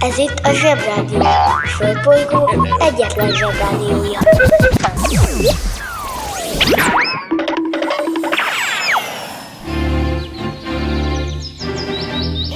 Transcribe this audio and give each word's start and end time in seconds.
Ez 0.00 0.18
itt 0.18 0.38
a 0.42 0.52
Zsebrádió. 0.52 1.20
A 1.20 1.66
Földbolygó 1.76 2.50
egyetlen 2.78 3.34
Zsebrádiója. 3.34 4.20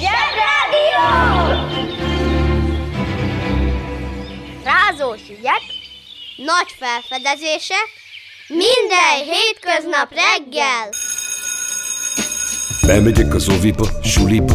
Zsebrádió! 0.00 1.06
Rázós 4.64 5.20
ügyek, 5.38 5.62
nagy 6.36 6.74
felfedezések, 6.78 7.88
minden 8.48 9.16
hétköznap 9.24 10.12
reggel. 10.12 10.88
Bemegyek 12.86 13.34
az 13.34 13.48
oviba, 13.48 13.86
suliba 14.02 14.54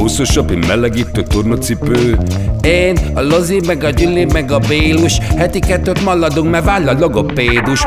Húszosabb, 0.00 0.50
én 0.50 0.58
melegítő 0.58 1.22
tornacipő 1.22 2.18
Én, 2.62 2.96
a 3.14 3.20
Lozi, 3.20 3.60
meg 3.66 3.84
a 3.84 3.90
Gyüli, 3.90 4.24
meg 4.24 4.50
a 4.50 4.58
Bélus 4.58 5.18
Heti 5.18 5.58
kettőt 5.58 6.02
maladunk, 6.04 6.50
mert 6.50 6.64
váll 6.64 6.88
a 6.88 6.98
logopédus 6.98 7.84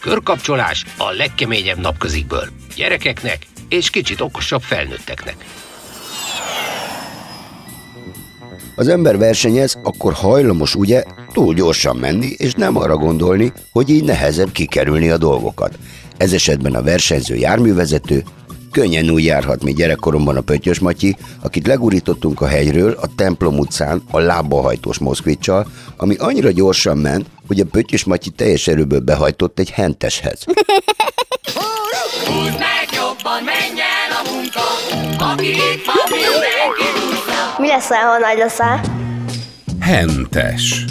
Körkapcsolás 0.00 0.84
a 0.98 1.10
legkeményebb 1.10 1.78
napközikből. 1.78 2.48
Gyerekeknek 2.76 3.38
és 3.68 3.90
kicsit 3.90 4.20
okosabb 4.20 4.62
felnőtteknek. 4.62 5.36
Az 8.80 8.88
ember 8.88 9.18
versenyez, 9.18 9.78
akkor 9.82 10.12
hajlamos 10.12 10.74
ugye 10.74 11.04
túl 11.32 11.54
gyorsan 11.54 11.96
menni, 11.96 12.26
és 12.36 12.54
nem 12.54 12.76
arra 12.76 12.96
gondolni, 12.96 13.52
hogy 13.72 13.88
így 13.88 14.04
nehezebb 14.04 14.52
kikerülni 14.52 15.10
a 15.10 15.18
dolgokat. 15.18 15.78
Ez 16.16 16.32
esetben 16.32 16.74
a 16.74 16.82
versenyző 16.82 17.34
járművezető 17.34 18.22
könnyen 18.70 19.10
úgy 19.10 19.24
járhat, 19.24 19.62
mint 19.62 19.76
gyerekkoromban 19.76 20.36
a 20.36 20.40
Pöttyös 20.40 20.78
Matyi, 20.78 21.16
akit 21.42 21.66
legurítottunk 21.66 22.40
a 22.40 22.46
hegyről 22.46 22.96
a 23.00 23.14
templom 23.16 23.58
utcán 23.58 24.02
a 24.10 24.18
lábbahajtós 24.18 24.98
moszkvicsal, 24.98 25.66
ami 25.96 26.14
annyira 26.18 26.50
gyorsan 26.50 26.98
ment, 26.98 27.26
hogy 27.46 27.60
a 27.60 27.64
Pöttyös 27.70 28.04
Matyi 28.04 28.30
teljes 28.30 28.68
erőből 28.68 29.00
behajtott 29.00 29.58
egy 29.58 29.70
henteshez. 29.70 30.44
Húzd 32.26 32.58
meg 32.58 32.88
jobban, 32.92 33.42
menj 33.44 33.80
el 33.80 34.12
a 34.24 34.30
munka, 34.32 34.64
aki 35.24 35.48
itt 35.48 35.84
van, 35.86 36.18
mindenki. 36.18 37.09
Mi 37.60 37.66
leszel, 37.66 37.98
ha 37.98 38.18
nagy 38.18 38.38
leszel? 38.38 38.80
Hentes 39.80 40.84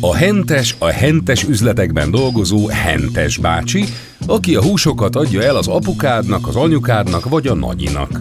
a 0.00 0.14
hentes 0.14 0.76
a 0.78 0.86
hentes 0.86 1.42
üzletekben 1.42 2.10
dolgozó 2.10 2.66
hentes 2.66 3.36
bácsi, 3.36 3.84
aki 4.26 4.54
a 4.54 4.62
húsokat 4.62 5.16
adja 5.16 5.42
el 5.42 5.56
az 5.56 5.68
apukádnak, 5.68 6.48
az 6.48 6.56
anyukádnak 6.56 7.28
vagy 7.28 7.46
a 7.46 7.54
nagyinak. 7.54 8.20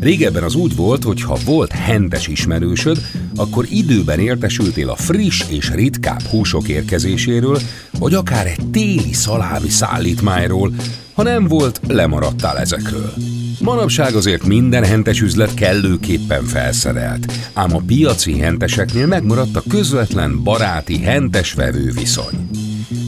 Régebben 0.00 0.42
az 0.42 0.54
úgy 0.54 0.76
volt, 0.76 1.04
hogy 1.04 1.22
ha 1.22 1.36
volt 1.44 1.72
hentes 1.72 2.26
ismerősöd, 2.26 2.98
akkor 3.36 3.66
időben 3.70 4.18
értesültél 4.18 4.88
a 4.88 4.96
friss 4.96 5.44
és 5.48 5.70
ritkább 5.70 6.22
húsok 6.22 6.68
érkezéséről, 6.68 7.58
vagy 7.98 8.14
akár 8.14 8.46
egy 8.46 8.70
téli 8.70 9.12
szalámi 9.12 9.68
szállítmányról, 9.68 10.72
ha 11.14 11.22
nem 11.22 11.46
volt, 11.46 11.80
lemaradtál 11.86 12.58
ezekről. 12.58 13.12
Manapság 13.60 14.14
azért 14.14 14.46
minden 14.46 14.84
hentes 14.84 15.20
üzlet 15.20 15.54
kellőképpen 15.54 16.44
felszerelt, 16.44 17.32
ám 17.52 17.74
a 17.74 17.82
piaci 17.86 18.38
henteseknél 18.38 19.06
megmaradt 19.06 19.56
a 19.56 19.62
közvetlen 19.68 20.42
baráti 20.42 20.98
hentes-vevő 20.98 21.90
viszony. 21.92 22.48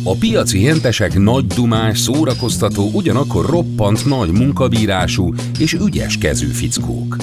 A 0.05 0.17
piaci 0.17 0.65
hentesek 0.65 1.19
nagy 1.19 1.47
dumás, 1.47 1.99
szórakoztató, 1.99 2.91
ugyanakkor 2.93 3.47
roppant 3.47 4.07
nagy 4.07 4.31
munkabírású 4.31 5.35
és 5.59 5.73
ügyes 5.73 6.19
kezű 6.19 6.47
fickók. 6.47 7.17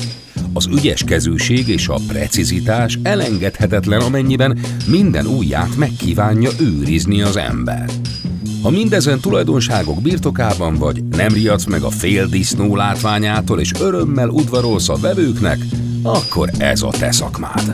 Az 0.53 0.65
ügyes 0.65 1.03
kezűség 1.03 1.67
és 1.67 1.87
a 1.87 1.99
precizitás 2.07 2.99
elengedhetetlen, 3.03 4.01
amennyiben 4.01 4.59
minden 4.87 5.25
ujját 5.25 5.75
megkívánja 5.75 6.49
őrizni 6.59 7.21
az 7.21 7.37
ember. 7.37 7.89
Ha 8.61 8.69
mindezen 8.69 9.19
tulajdonságok 9.19 10.01
birtokában 10.01 10.75
vagy, 10.75 11.03
nem 11.03 11.33
riadsz 11.33 11.65
meg 11.65 11.81
a 11.81 11.89
fél 11.89 12.25
disznó 12.25 12.75
látványától 12.75 13.59
és 13.59 13.71
örömmel 13.79 14.29
udvarolsz 14.29 14.89
a 14.89 14.95
vevőknek, 14.95 15.57
akkor 16.03 16.49
ez 16.57 16.81
a 16.81 16.89
te 16.89 17.11
szakmád. 17.11 17.73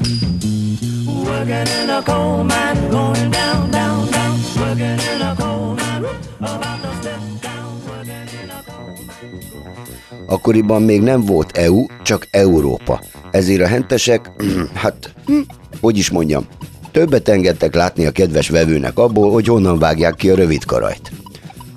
Akkoriban 10.27 10.81
még 10.81 11.01
nem 11.01 11.25
volt 11.25 11.57
EU, 11.57 11.85
csak 12.03 12.27
Európa. 12.31 13.01
Ezért 13.31 13.61
a 13.61 13.67
hentesek, 13.67 14.31
hát, 14.73 15.13
hm, 15.25 15.39
hogy 15.79 15.97
is 15.97 16.09
mondjam, 16.09 16.47
többet 16.93 17.29
engedtek 17.29 17.75
látni 17.75 18.05
a 18.05 18.11
kedves 18.11 18.49
vevőnek 18.49 18.97
abból, 18.97 19.31
hogy 19.31 19.47
honnan 19.47 19.79
vágják 19.79 20.15
ki 20.15 20.29
a 20.29 20.35
rövid 20.35 20.65
karajt. 20.65 21.11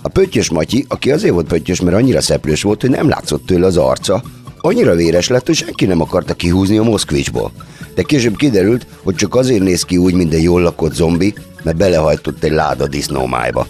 A 0.03 0.09
pöttyös 0.09 0.51
Matyi, 0.51 0.85
aki 0.89 1.11
azért 1.11 1.33
volt 1.33 1.47
pöttyös, 1.47 1.81
mert 1.81 1.97
annyira 1.97 2.21
szeplős 2.21 2.63
volt, 2.63 2.81
hogy 2.81 2.91
nem 2.91 3.09
látszott 3.09 3.47
tőle 3.47 3.67
az 3.67 3.77
arca, 3.77 4.23
annyira 4.61 4.95
véres 4.95 5.29
lett, 5.29 5.47
hogy 5.47 5.55
senki 5.55 5.87
nem 5.87 6.01
akarta 6.01 6.35
kihúzni 6.35 6.79
a 6.79 6.83
Moszkvicsból. 6.83 7.53
De 7.95 8.03
később 8.03 8.37
kiderült, 8.37 8.87
hogy 9.03 9.15
csak 9.15 9.35
azért 9.35 9.63
néz 9.63 9.83
ki 9.83 9.97
úgy, 9.97 10.15
mint 10.15 10.35
egy 10.35 10.43
jól 10.43 10.63
lakott 10.63 10.95
zombi, 10.95 11.35
mert 11.67 11.79
belehajtott 11.79 12.45
egy 12.45 12.53
láda 12.53 12.87
disznómájba. 12.87 13.67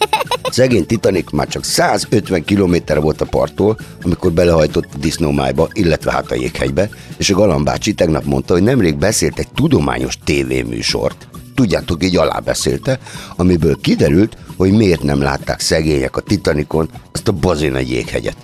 Szegény 0.50 0.86
Titanic 0.86 1.32
már 1.32 1.48
csak 1.48 1.64
150 1.64 2.44
km 2.44 2.74
volt 3.00 3.20
a 3.20 3.24
parttól, 3.24 3.78
amikor 4.02 4.32
belehajtott 4.32 4.88
a 4.94 4.98
disznómájba, 4.98 5.68
illetve 5.72 6.12
hát 6.12 6.30
a 6.30 6.34
jéghegybe, 6.34 6.88
és 7.16 7.30
a 7.30 7.34
galambácsi 7.34 7.94
tegnap 7.94 8.24
mondta, 8.24 8.52
hogy 8.52 8.62
nemrég 8.62 8.96
beszélt 8.96 9.38
egy 9.38 9.48
tudományos 9.54 10.18
tévéműsort. 10.24 11.28
Tudjátok, 11.54 12.04
így 12.04 12.16
alábeszélte, 12.16 12.98
amiből 13.36 13.76
kiderült, 13.80 14.36
hogy 14.56 14.72
miért 14.72 15.02
nem 15.02 15.20
látták 15.20 15.60
szegények 15.60 16.16
a 16.16 16.20
Titanicon 16.20 16.90
azt 17.12 17.28
a 17.28 17.32
bazin 17.32 17.74
egy 17.74 17.90
jéghegyet. 17.90 18.36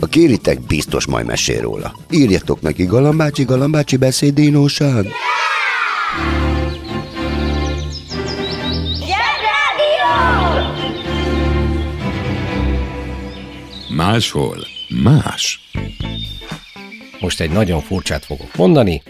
Ha 0.00 0.06
kéritek, 0.06 0.60
biztos 0.60 1.06
majd 1.06 1.26
mesél 1.26 1.60
róla. 1.60 1.94
Írjatok 2.10 2.60
neki, 2.60 2.84
galambácsi, 2.84 3.44
galambácsi 3.44 3.96
beszédínóság. 3.96 4.94
Zsebrádió! 4.94 5.57
Máshol 13.98 14.66
más. 15.02 15.70
Most 17.20 17.40
egy 17.40 17.50
nagyon 17.50 17.80
furcsát 17.80 18.24
fogok 18.24 18.56
mondani. 18.56 19.02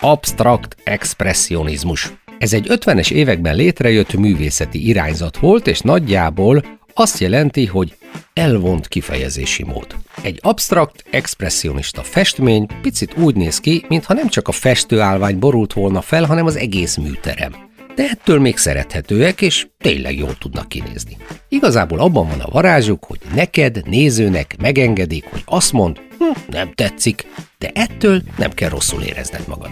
Abstrakt 0.00 0.76
expressionizmus. 0.82 2.12
Ez 2.38 2.52
egy 2.52 2.66
50-es 2.70 3.10
években 3.10 3.56
létrejött 3.56 4.14
művészeti 4.14 4.86
irányzat 4.86 5.38
volt, 5.38 5.66
és 5.66 5.80
nagyjából 5.80 6.64
azt 6.94 7.18
jelenti, 7.18 7.66
hogy 7.66 7.96
elvont 8.32 8.88
kifejezési 8.88 9.64
mód. 9.64 9.86
Egy 10.22 10.38
abstrakt, 10.42 11.04
expressionista 11.10 12.02
festmény 12.02 12.66
picit 12.82 13.16
úgy 13.16 13.34
néz 13.36 13.58
ki, 13.58 13.84
mintha 13.88 14.14
nem 14.14 14.28
csak 14.28 14.48
a 14.48 14.52
festőállvány 14.52 15.38
borult 15.38 15.72
volna 15.72 16.00
fel, 16.00 16.24
hanem 16.24 16.46
az 16.46 16.56
egész 16.56 16.96
műterem. 16.96 17.54
De 17.94 18.08
ettől 18.10 18.40
még 18.40 18.56
szerethetőek, 18.56 19.40
és 19.40 19.66
tényleg 19.78 20.18
jól 20.18 20.38
tudnak 20.38 20.68
kinézni. 20.68 21.16
Igazából 21.48 21.98
abban 21.98 22.28
van 22.28 22.40
a 22.40 22.50
varázsuk, 22.50 23.04
hogy 23.04 23.18
neked, 23.34 23.88
nézőnek 23.88 24.56
megengedik, 24.60 25.24
hogy 25.24 25.42
azt 25.44 25.72
mond, 25.72 26.00
hm, 26.18 26.40
nem 26.50 26.72
tetszik, 26.72 27.26
de 27.58 27.70
ettől 27.74 28.22
nem 28.38 28.50
kell 28.50 28.68
rosszul 28.68 29.02
érezned 29.02 29.44
magad. 29.48 29.70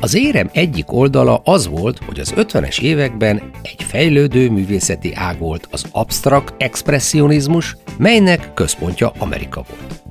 Az 0.00 0.14
érem 0.14 0.50
egyik 0.52 0.92
oldala 0.92 1.40
az 1.44 1.66
volt, 1.66 1.98
hogy 2.06 2.20
az 2.20 2.32
50-es 2.36 2.80
években 2.80 3.50
egy 3.62 3.82
fejlődő 3.82 4.50
művészeti 4.50 5.14
ág 5.14 5.38
volt 5.38 5.68
az 5.70 5.84
absztrakt 5.92 6.62
expressionizmus, 6.62 7.76
melynek 7.98 8.54
központja 8.54 9.12
Amerika 9.18 9.64
volt. 9.68 10.02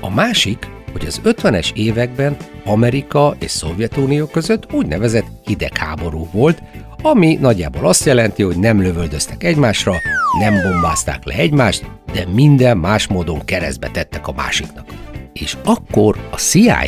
A 0.00 0.10
másik, 0.10 0.68
hogy 0.92 1.06
az 1.06 1.20
50-es 1.24 1.72
években 1.74 2.36
Amerika 2.64 3.36
és 3.38 3.50
Szovjetunió 3.50 4.26
között 4.26 4.72
úgynevezett 4.72 5.26
hidegháború 5.44 6.28
volt, 6.32 6.62
ami 7.02 7.38
nagyjából 7.40 7.86
azt 7.86 8.04
jelenti, 8.04 8.42
hogy 8.42 8.58
nem 8.58 8.82
lövöldöztek 8.82 9.44
egymásra, 9.44 9.94
nem 10.38 10.54
bombázták 10.62 11.24
le 11.24 11.34
egymást, 11.34 11.84
de 12.12 12.26
minden 12.32 12.76
más 12.76 13.06
módon 13.06 13.44
keresztbe 13.44 13.88
tettek 13.88 14.28
a 14.28 14.32
másiknak. 14.32 14.86
És 15.32 15.56
akkor 15.64 16.16
a 16.30 16.36
CIA, 16.36 16.84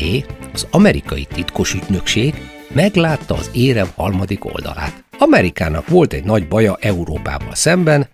az 0.53 0.67
amerikai 0.71 1.27
titkos 1.35 1.75
ügynökség 1.75 2.35
meglátta 2.73 3.35
az 3.35 3.51
érem 3.53 3.89
harmadik 3.97 4.45
oldalát. 4.45 5.05
Amerikának 5.19 5.89
volt 5.89 6.13
egy 6.13 6.25
nagy 6.25 6.49
baja 6.49 6.77
Európával 6.81 7.55
szemben, 7.55 8.09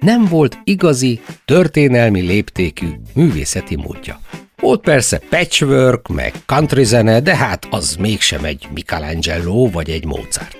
nem 0.00 0.24
volt 0.24 0.58
igazi, 0.64 1.20
történelmi 1.44 2.20
léptékű 2.20 2.86
művészeti 3.14 3.76
módja. 3.76 4.20
Volt 4.62 4.80
persze 4.80 5.18
patchwork, 5.18 6.08
meg 6.08 6.32
country 6.46 6.84
zene, 6.84 7.20
de 7.20 7.36
hát 7.36 7.66
az 7.70 7.96
mégsem 7.96 8.44
egy 8.44 8.68
Michelangelo 8.74 9.70
vagy 9.70 9.90
egy 9.90 10.04
Mozart. 10.04 10.58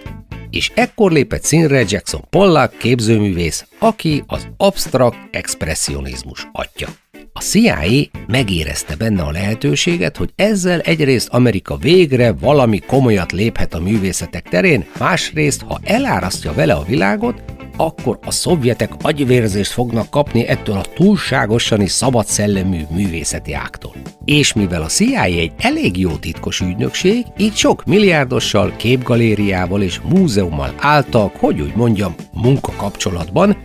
És 0.51 0.73
ekkor 0.75 1.13
lépett 1.13 1.43
színre 1.43 1.85
Jackson 1.89 2.25
Pollock 2.31 2.79
képzőművész, 2.79 3.67
aki 3.79 4.25
az 4.27 4.49
absztrakt 4.57 5.17
expressionizmus 5.31 6.49
atya. 6.53 6.89
A 7.37 7.41
CIA 7.41 8.09
megérezte 8.27 8.97
benne 8.97 9.23
a 9.23 9.31
lehetőséget, 9.31 10.17
hogy 10.17 10.31
ezzel 10.37 10.81
egyrészt 10.81 11.29
Amerika 11.29 11.77
végre 11.77 12.33
valami 12.33 12.79
komolyat 12.79 13.33
léphet 13.33 13.75
a 13.75 13.81
művészetek 13.81 14.49
terén, 14.49 14.85
másrészt, 14.99 15.63
ha 15.63 15.81
elárasztja 15.85 16.53
vele 16.53 16.73
a 16.73 16.85
világot, 16.85 17.43
akkor 17.77 18.19
a 18.25 18.31
szovjetek 18.31 18.93
agyvérzést 19.03 19.73
fognak 19.73 20.11
kapni 20.11 20.47
ettől 20.47 20.77
a 20.77 20.85
túlságosan 20.95 21.81
is 21.81 21.91
szabad 21.91 22.27
szellemű 22.27 22.81
művészeti 22.91 23.53
ágtól. 23.53 23.95
És 24.25 24.53
mivel 24.53 24.83
a 24.83 24.87
CIA 24.87 25.23
egy 25.23 25.53
elég 25.59 25.99
jó 25.99 26.11
titkos 26.11 26.61
ügynökség, 26.61 27.25
így 27.37 27.55
sok 27.55 27.85
milliárdossal, 27.85 28.73
képgalériával 28.77 29.83
és 29.83 30.01
múzeummal 30.01 30.75
álltak, 30.79 31.37
hogy 31.37 31.61
úgy 31.61 31.75
mondjam, 31.75 32.15
munkakapcsolatban, 32.33 33.57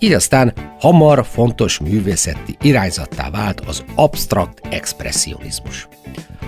így 0.00 0.12
aztán 0.12 0.52
hamar 0.78 1.26
fontos 1.26 1.78
művészeti 1.78 2.56
irányzattá 2.60 3.30
vált 3.30 3.60
az 3.60 3.84
absztrakt 3.94 4.60
expressionizmus. 4.70 5.88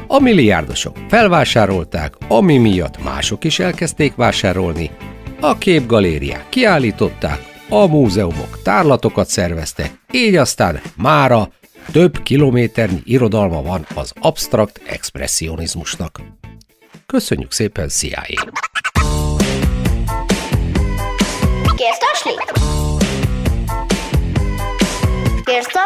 A 0.07 0.21
milliárdosok 0.21 0.97
felvásárolták, 1.09 2.15
ami 2.29 2.59
miatt 2.59 3.03
mások 3.03 3.45
is 3.45 3.59
elkezdték 3.59 4.15
vásárolni, 4.15 4.91
a 5.41 5.59
képgalériák 5.59 6.49
kiállították, 6.49 7.51
a 7.69 7.87
múzeumok 7.87 8.63
tárlatokat 8.63 9.29
szerveztek, 9.29 9.91
így 10.11 10.37
aztán 10.37 10.81
mára 10.97 11.49
több 11.93 12.23
kilométernyi 12.23 13.01
irodalma 13.05 13.63
van 13.63 13.87
az 13.95 14.13
absztrakt 14.21 14.81
expressionizmusnak. 14.87 16.21
Köszönjük 17.07 17.53
szépen, 17.53 17.89
CIA! 17.89 18.72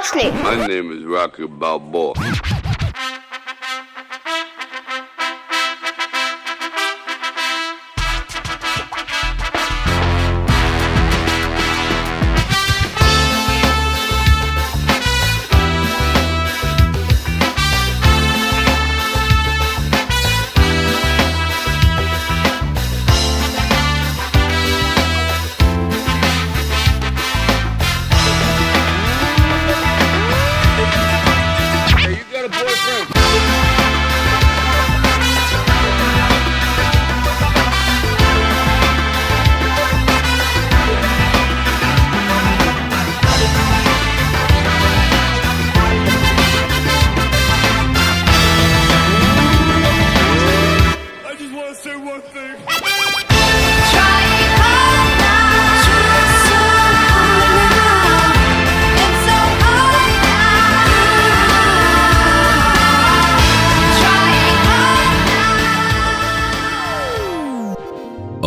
Tasni? 0.06 0.31
My 0.43 0.67
name 0.69 0.93
is 0.93 1.05
Rocky 1.05 1.47
Balboa. 1.47 2.14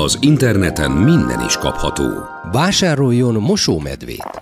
Az 0.10 0.18
interneten 0.22 0.92
minden 0.92 1.42
is 1.46 1.58
kapható. 1.58 2.04
Vásároljon 2.52 3.34
mosómedvét! 3.34 4.42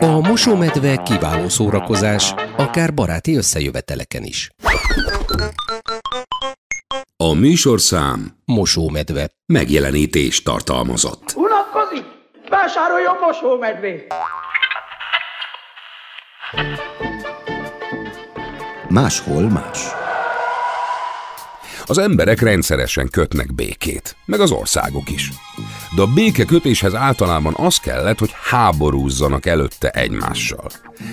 A 0.00 0.20
mosómedve 0.20 1.02
kiváló 1.02 1.48
szórakozás, 1.48 2.34
akár 2.56 2.94
baráti 2.94 3.36
összejöveteleken 3.36 4.22
is. 4.22 4.50
A 7.16 7.32
műsorszám 7.34 8.36
Mosómedve. 8.44 9.30
megjelenítést 9.46 10.44
tartalmazott. 10.44 11.32
Unatkozik? 11.36 12.04
Vásároljon 12.48 13.16
mosómedvét! 13.20 14.14
Máshol 18.88 19.48
más. 19.48 19.78
Az 21.84 21.98
emberek 21.98 22.40
rendszeresen 22.40 23.08
kötnek 23.10 23.54
békét, 23.54 24.16
meg 24.24 24.40
az 24.40 24.50
országok 24.50 25.10
is. 25.10 25.30
De 25.96 26.02
a 26.02 26.12
békekötéshez 26.14 26.94
általában 26.94 27.54
az 27.56 27.76
kellett, 27.76 28.18
hogy 28.18 28.34
háborúzzanak 28.42 29.46
előtte 29.46 29.90
egymással. 29.90 30.70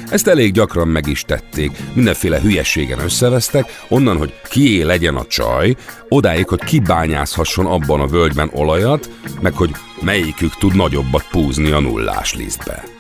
Ezt 0.10 0.28
elég 0.28 0.54
gyakran 0.54 0.88
meg 0.88 1.08
is 1.08 1.22
tették, 1.22 1.72
mindenféle 1.94 2.42
hülyeségen 2.42 3.00
összevesztek, 3.00 3.82
onnan, 3.88 4.18
hogy 4.18 4.34
kié 4.50 4.82
legyen 4.82 5.16
a 5.16 5.26
csaj, 5.26 5.76
odáig, 6.10 6.48
hogy 6.48 6.64
kibányázhasson 6.64 7.66
abban 7.66 8.00
a 8.00 8.08
völgyben 8.08 8.50
olajat, 8.54 9.10
meg 9.42 9.54
hogy 9.54 9.72
melyikük 10.02 10.58
tud 10.58 10.76
nagyobbat 10.76 11.28
púzni 11.30 11.72
a 11.72 11.80
nullás 11.80 12.34
lisztbe. 12.34 12.93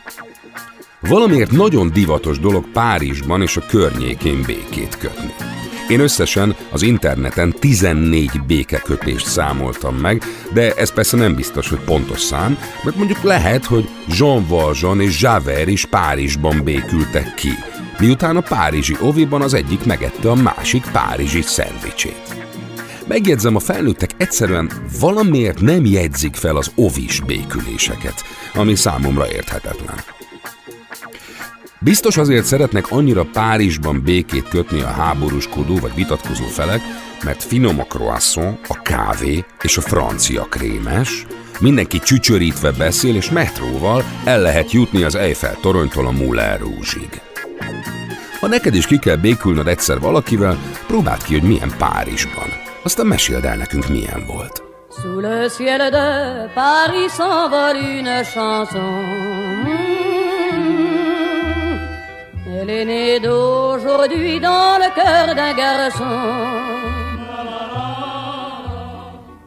Valamiért 1.08 1.52
nagyon 1.52 1.92
divatos 1.92 2.40
dolog 2.40 2.72
Párizsban 2.72 3.42
és 3.42 3.58
a 3.58 3.66
környékén 3.68 4.42
békét 4.46 4.98
kötni. 4.98 5.34
Én 5.90 6.00
összesen 6.00 6.56
az 6.72 6.82
interneten 6.82 7.54
14 7.60 8.42
békekötést 8.48 9.26
számoltam 9.26 9.96
meg, 9.96 10.24
de 10.54 10.74
ez 10.74 10.94
persze 10.94 11.18
nem 11.18 11.36
biztos, 11.36 11.70
hogy 11.70 11.80
pontos 11.80 12.20
szám, 12.20 12.58
mert 12.84 12.96
mondjuk 12.96 13.22
lehet, 13.22 13.66
hogy 13.66 13.90
Jean 14.08 14.46
Valjean 14.48 15.02
és 15.02 15.22
Javert 15.22 15.68
is 15.68 15.86
Párizsban 15.86 16.64
békültek 16.64 17.34
ki, 17.34 17.52
miután 18.00 18.36
a 18.36 18.42
párizsi 18.42 18.96
oviban 19.02 19.42
az 19.42 19.54
egyik 19.54 19.86
megette 19.86 20.30
a 20.30 20.36
másik 20.36 20.84
párizsi 20.92 21.42
szendvicsét. 21.42 22.36
Megjegyzem, 23.08 23.56
a 23.56 23.60
felnőttek 23.60 24.12
egyszerűen 24.18 24.72
valamiért 25.00 25.62
nem 25.62 25.86
jegyzik 25.86 26.36
fel 26.36 26.56
az 26.56 26.72
ovis 26.76 27.20
béküléseket, 27.20 28.24
ami 28.54 28.76
számomra 28.76 29.32
érthetetlen. 29.32 29.96
Biztos 31.84 32.18
azért 32.18 32.46
szeretnek 32.46 32.92
annyira 32.92 33.26
Párizsban 33.34 34.02
békét 34.04 34.48
kötni 34.48 34.82
a 34.82 34.88
háborúskodó 34.88 35.78
vagy 35.78 35.96
vitatkozó 35.96 36.46
felek, 36.46 36.82
mert 37.24 37.44
finom 37.44 37.80
a 37.80 37.84
croissant, 37.84 38.60
a 38.68 38.82
kávé 38.82 39.46
és 39.62 39.78
a 39.78 39.82
francia 39.82 40.44
krémes, 40.44 41.26
mindenki 41.60 42.00
csücsörítve 42.00 42.72
beszél, 42.72 43.16
és 43.16 43.30
metróval 43.30 44.04
el 44.26 44.42
lehet 44.42 44.72
jutni 44.72 45.04
az 45.04 45.16
Eiffel 45.16 45.58
toronytól 45.62 46.08
a 46.08 46.12
Moulin 46.12 46.58
Rouge-ig. 46.58 47.22
Ha 48.40 48.48
neked 48.48 48.76
is 48.76 48.86
ki 48.86 49.00
kell 49.00 49.16
békülnöd 49.16 49.68
egyszer 49.68 50.00
valakivel, 50.00 50.58
próbáld 50.88 51.24
ki, 51.24 51.40
hogy 51.40 51.50
milyen 51.50 51.74
Párizsban. 51.78 52.50
Aztán 52.84 53.06
meséld 53.06 53.46
el 53.46 53.58
nekünk, 53.58 53.88
milyen 53.88 54.26
volt. 54.28 54.64
Sous 55.02 55.22
le 55.22 55.50
ciel 55.50 55.90
de 55.90 56.52
Paris 56.54 57.12
s'envole 57.18 58.00
une 58.00 58.24
chanson. 58.24 59.33
C'est 62.64 62.72
l'aîné 62.72 63.20
d'aujourd'hui 63.20 64.40
dans 64.40 64.78
le 64.84 64.90
cœur 64.96 65.36
d'un 65.36 65.54
garçon. 65.54 66.16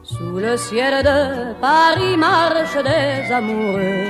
Sous 0.03 0.37
le 0.37 0.55
ciel 0.55 1.03
de 1.03 1.53
Paris 1.59 2.15
marchent 2.15 2.83
des 2.91 3.33
amoureux. 3.33 4.05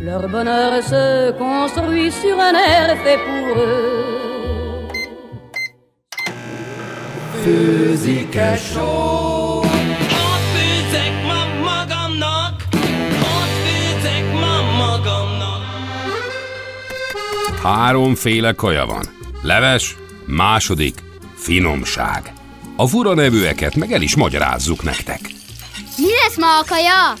Leur 0.00 0.28
bonheur 0.28 0.82
se 0.82 1.30
construit 1.44 2.10
sur 2.10 2.36
un 2.40 2.54
air 2.54 2.96
fait 3.04 3.20
pour 3.28 3.46
eux. 3.62 4.88
Főzik-e 7.44 8.56
só? 8.56 9.47
Háromféle 17.68 18.52
kaja 18.52 18.86
van. 18.86 19.04
Leves, 19.42 19.96
második, 20.26 21.02
finomság. 21.36 22.32
A 22.76 22.86
fura 22.86 23.14
nevűeket 23.14 23.74
meg 23.74 23.92
el 23.92 24.02
is 24.02 24.16
magyarázzuk 24.16 24.82
nektek. 24.82 25.20
Mi 25.96 26.06
lesz 26.22 26.36
ma 26.36 26.58
a 26.58 26.64
kaja? 26.68 27.12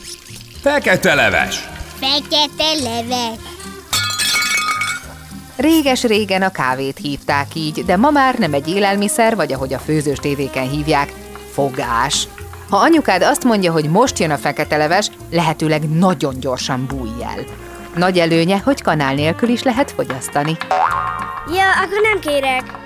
Fekete 0.60 1.14
leves. 1.14 1.68
Fekete 2.00 2.72
leves. 2.82 3.38
Réges-régen 5.56 6.42
a 6.42 6.50
kávét 6.50 6.98
hívták 6.98 7.54
így, 7.54 7.84
de 7.84 7.96
ma 7.96 8.10
már 8.10 8.38
nem 8.38 8.52
egy 8.52 8.68
élelmiszer, 8.68 9.36
vagy 9.36 9.52
ahogy 9.52 9.74
a 9.74 9.78
főzős 9.78 10.18
tévéken 10.18 10.70
hívják, 10.70 11.12
fogás. 11.52 12.28
Ha 12.70 12.76
anyukád 12.76 13.22
azt 13.22 13.44
mondja, 13.44 13.72
hogy 13.72 13.84
most 13.84 14.18
jön 14.18 14.30
a 14.30 14.38
fekete 14.38 14.76
leves, 14.76 15.10
lehetőleg 15.30 15.90
nagyon 15.90 16.40
gyorsan 16.40 16.86
bújj 16.86 17.22
el. 17.22 17.44
Nagy 17.94 18.18
előnye, 18.18 18.58
hogy 18.58 18.82
kanál 18.82 19.14
nélkül 19.14 19.48
is 19.48 19.62
lehet 19.62 19.90
fogyasztani. 19.90 20.56
Ja, 21.54 21.72
akkor 21.82 22.00
nem 22.02 22.20
kérek. 22.20 22.76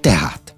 Tehát 0.00 0.54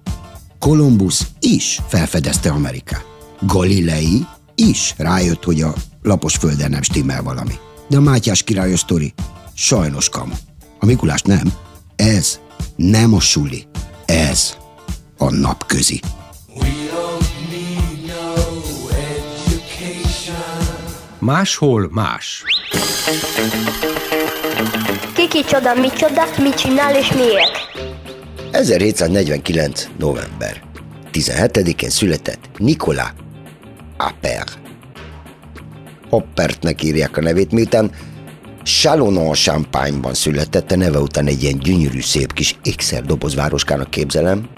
Kolumbusz 0.59 1.25
is 1.39 1.79
felfedezte 1.87 2.51
Amerikát. 2.51 3.05
Galilei 3.41 4.25
is 4.55 4.93
rájött, 4.97 5.43
hogy 5.43 5.61
a 5.61 5.73
lapos 6.01 6.35
földön 6.35 6.69
nem 6.69 6.81
stimmel 6.81 7.23
valami. 7.23 7.53
De 7.87 7.97
a 7.97 8.01
Mátyás 8.01 8.43
királyos 8.43 8.79
sztori 8.79 9.13
sajnos 9.53 10.09
kamu. 10.09 10.33
A 10.79 10.85
Mikulás 10.85 11.21
nem. 11.21 11.53
Ez 11.95 12.39
nem 12.75 13.13
a 13.13 13.19
suli. 13.19 13.67
Ez 14.05 14.57
a 15.17 15.29
napközi. 15.29 16.01
Máshol 21.19 21.89
más. 21.91 22.43
Ki 25.15 25.27
kicsoda, 25.27 25.73
micsoda, 25.73 26.23
mit 26.41 26.53
csinál 26.53 26.95
és 26.95 27.11
miért? 27.13 27.51
1749. 28.51 29.87
november 29.97 30.61
17-én 31.11 31.89
született 31.89 32.49
Nicolas 32.57 33.13
Appert. 33.97 34.59
Hoppertnek 36.09 36.83
írják 36.83 37.17
a 37.17 37.21
nevét, 37.21 37.51
miután 37.51 37.91
Chalonon 38.63 39.33
Champagne-ban 39.33 40.13
született, 40.13 40.71
a 40.71 40.75
neve 40.75 40.99
után 40.99 41.27
egy 41.27 41.43
ilyen 41.43 41.59
gyönyörű, 41.59 42.01
szép 42.01 42.33
kis 42.33 42.55
ékszerdoboz 42.63 43.35
városkának 43.35 43.89
képzelem. 43.89 44.49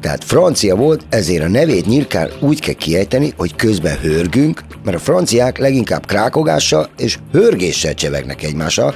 Tehát 0.00 0.24
francia 0.24 0.76
volt, 0.76 1.04
ezért 1.08 1.44
a 1.44 1.48
nevét 1.48 1.86
nyírkán 1.86 2.30
úgy 2.40 2.60
kell 2.60 2.74
kiejteni, 2.74 3.32
hogy 3.36 3.56
közben 3.56 3.96
hörgünk, 3.96 4.60
mert 4.84 4.96
a 4.96 5.00
franciák 5.00 5.58
leginkább 5.58 6.06
krákogással 6.06 6.88
és 6.96 7.18
hörgéssel 7.32 7.94
csevegnek 7.94 8.42
egymással, 8.42 8.94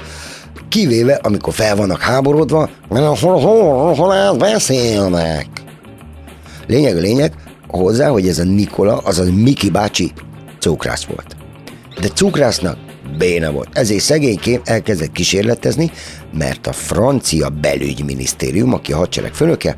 kivéve 0.69 1.19
amikor 1.23 1.53
fel 1.53 1.75
vannak 1.75 2.01
háborodva, 2.01 2.69
mert 2.89 3.19
hol, 3.19 3.39
hol, 3.39 3.93
hol 3.93 4.37
beszélnek. 4.37 5.47
Lényeg 6.67 6.97
a 6.97 6.99
lényeg, 6.99 7.33
hozzá, 7.67 8.07
hogy 8.09 8.27
ez 8.27 8.39
a 8.39 8.43
Nikola, 8.43 8.97
azaz 8.97 9.29
Miki 9.29 9.69
bácsi 9.69 10.11
cukrász 10.59 11.03
volt. 11.03 11.35
De 12.01 12.07
cukrásznak 12.07 12.77
béna 13.17 13.51
volt. 13.51 13.69
Ezért 13.73 14.03
szegénykém 14.03 14.61
elkezdett 14.63 15.11
kísérletezni, 15.11 15.91
mert 16.33 16.67
a 16.67 16.73
francia 16.73 17.49
belügyminisztérium, 17.49 18.73
aki 18.73 18.93
a 18.93 18.97
hadsereg 18.97 19.33
főnöke, 19.33 19.75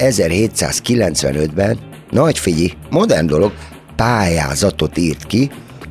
1795-ben, 0.00 1.78
nagy 2.10 2.38
figyi, 2.38 2.72
modern 2.90 3.26
dolog, 3.26 3.52
pályázatot 3.96 4.98
írt 4.98 5.26
ki, 5.26 5.50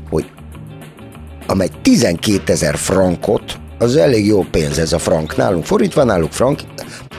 hogy 0.10 0.26
amely 1.48 1.70
12 1.82 2.52
ezer 2.52 2.78
frankot, 2.78 3.60
az 3.78 3.96
elég 3.96 4.26
jó 4.26 4.44
pénz 4.52 4.78
ez 4.78 4.94
a 4.94 5.00
frank. 5.00 5.38
Nálunk 5.38 5.66
forint 5.66 5.94
van, 5.94 6.06
náluk 6.06 6.32
frank, 6.32 6.62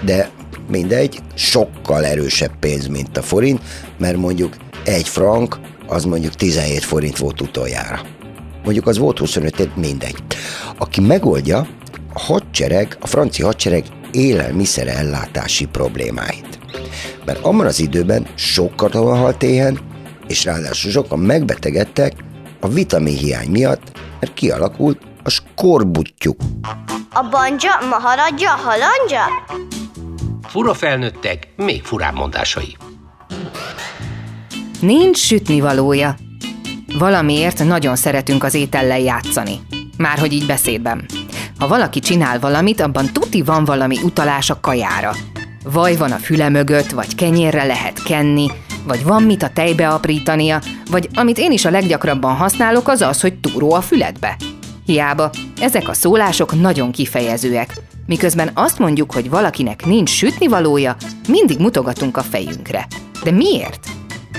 de 0.05 0.31
mindegy, 0.69 1.19
sokkal 1.35 2.05
erősebb 2.05 2.53
pénz, 2.61 2.87
mint 2.87 3.17
a 3.17 3.23
forint, 3.23 3.61
mert 3.99 4.17
mondjuk 4.17 4.57
egy 4.85 5.09
frank, 5.09 5.59
az 5.87 6.05
mondjuk 6.05 6.35
17 6.35 6.85
forint 6.85 7.19
volt 7.19 7.41
utoljára. 7.41 8.01
Mondjuk 8.65 8.87
az 8.87 8.99
volt 8.99 9.19
25, 9.19 9.77
mindegy. 9.77 10.17
Aki 10.79 11.01
megoldja 11.01 11.67
a 12.13 12.21
hadsereg, 12.21 12.97
a 13.01 13.07
francia 13.07 13.47
hadsereg 13.47 13.85
élelmiszer 14.13 14.89
ellátási 14.89 15.65
problémáit. 15.65 16.60
Mert 17.25 17.45
abban 17.45 17.67
az 17.67 17.81
időben 17.81 18.27
sok 18.35 18.77
katona 18.77 19.17
halt 19.17 19.43
éhen, 19.43 19.79
és 20.27 20.45
ráadásul 20.45 20.91
sokan 20.91 21.19
megbetegedtek 21.19 22.13
a 22.61 22.69
vitaminhiány 22.69 23.51
miatt, 23.51 23.99
mert 24.21 24.35
kialakult 24.35 25.01
a 25.23 25.31
skorbutjuk. 25.31 26.41
A 27.13 27.29
banja, 27.31 27.73
maharadja, 27.89 28.51
halandja? 28.51 29.23
Fura 30.49 30.75
felnőttek, 30.75 31.49
még 31.57 31.83
furább 31.83 32.15
mondásai. 32.15 32.77
Nincs 34.81 35.19
sütnivalója. 35.19 36.17
Valamiért 36.99 37.65
nagyon 37.65 37.97
szeretünk 37.97 38.45
az 38.45 38.55
étellel 38.55 39.01
játszani. 39.01 39.61
Márhogy 39.97 40.33
így 40.33 40.47
beszédben. 40.47 41.07
Ha 41.59 41.69
valaki 41.69 42.01
csinál 42.01 42.41
valamit, 42.41 42.81
abban 42.81 43.13
tuti 43.13 43.43
van 43.43 43.65
valami 43.65 43.97
utalás 44.03 44.51
a 44.51 44.61
kajára. 44.61 45.13
Vaj 45.65 45.97
van 45.97 46.13
a 46.13 46.17
füle 46.17 46.49
mögött, 46.49 46.91
vagy 46.91 47.15
kenyérre 47.15 47.65
lehet 47.65 48.03
kenni, 48.03 48.47
vagy 48.87 49.05
van 49.05 49.23
mit 49.23 49.43
a 49.43 49.49
tejbe 49.49 49.89
aprítania, 49.89 50.61
vagy 50.91 51.09
amit 51.15 51.39
én 51.39 51.53
is 51.53 51.65
a 51.65 51.71
leggyakrabban 51.71 52.35
használok, 52.35 52.89
az 52.89 53.01
az, 53.01 53.21
hogy 53.21 53.35
túró 53.35 53.73
a 53.73 53.81
füledbe. 53.81 54.37
Hiába, 54.85 55.31
ezek 55.61 55.89
a 55.89 55.93
szólások 55.93 56.61
nagyon 56.61 56.91
kifejezőek. 56.91 57.75
Miközben 58.07 58.51
azt 58.55 58.79
mondjuk, 58.79 59.13
hogy 59.13 59.31
valakinek 59.31 59.87
nincs 59.87 60.11
sütnivalója, 60.11 60.97
mindig 61.29 61.59
mutogatunk 61.59 62.17
a 62.17 62.23
fejünkre. 62.23 62.87
De 63.23 63.31
miért? 63.31 63.87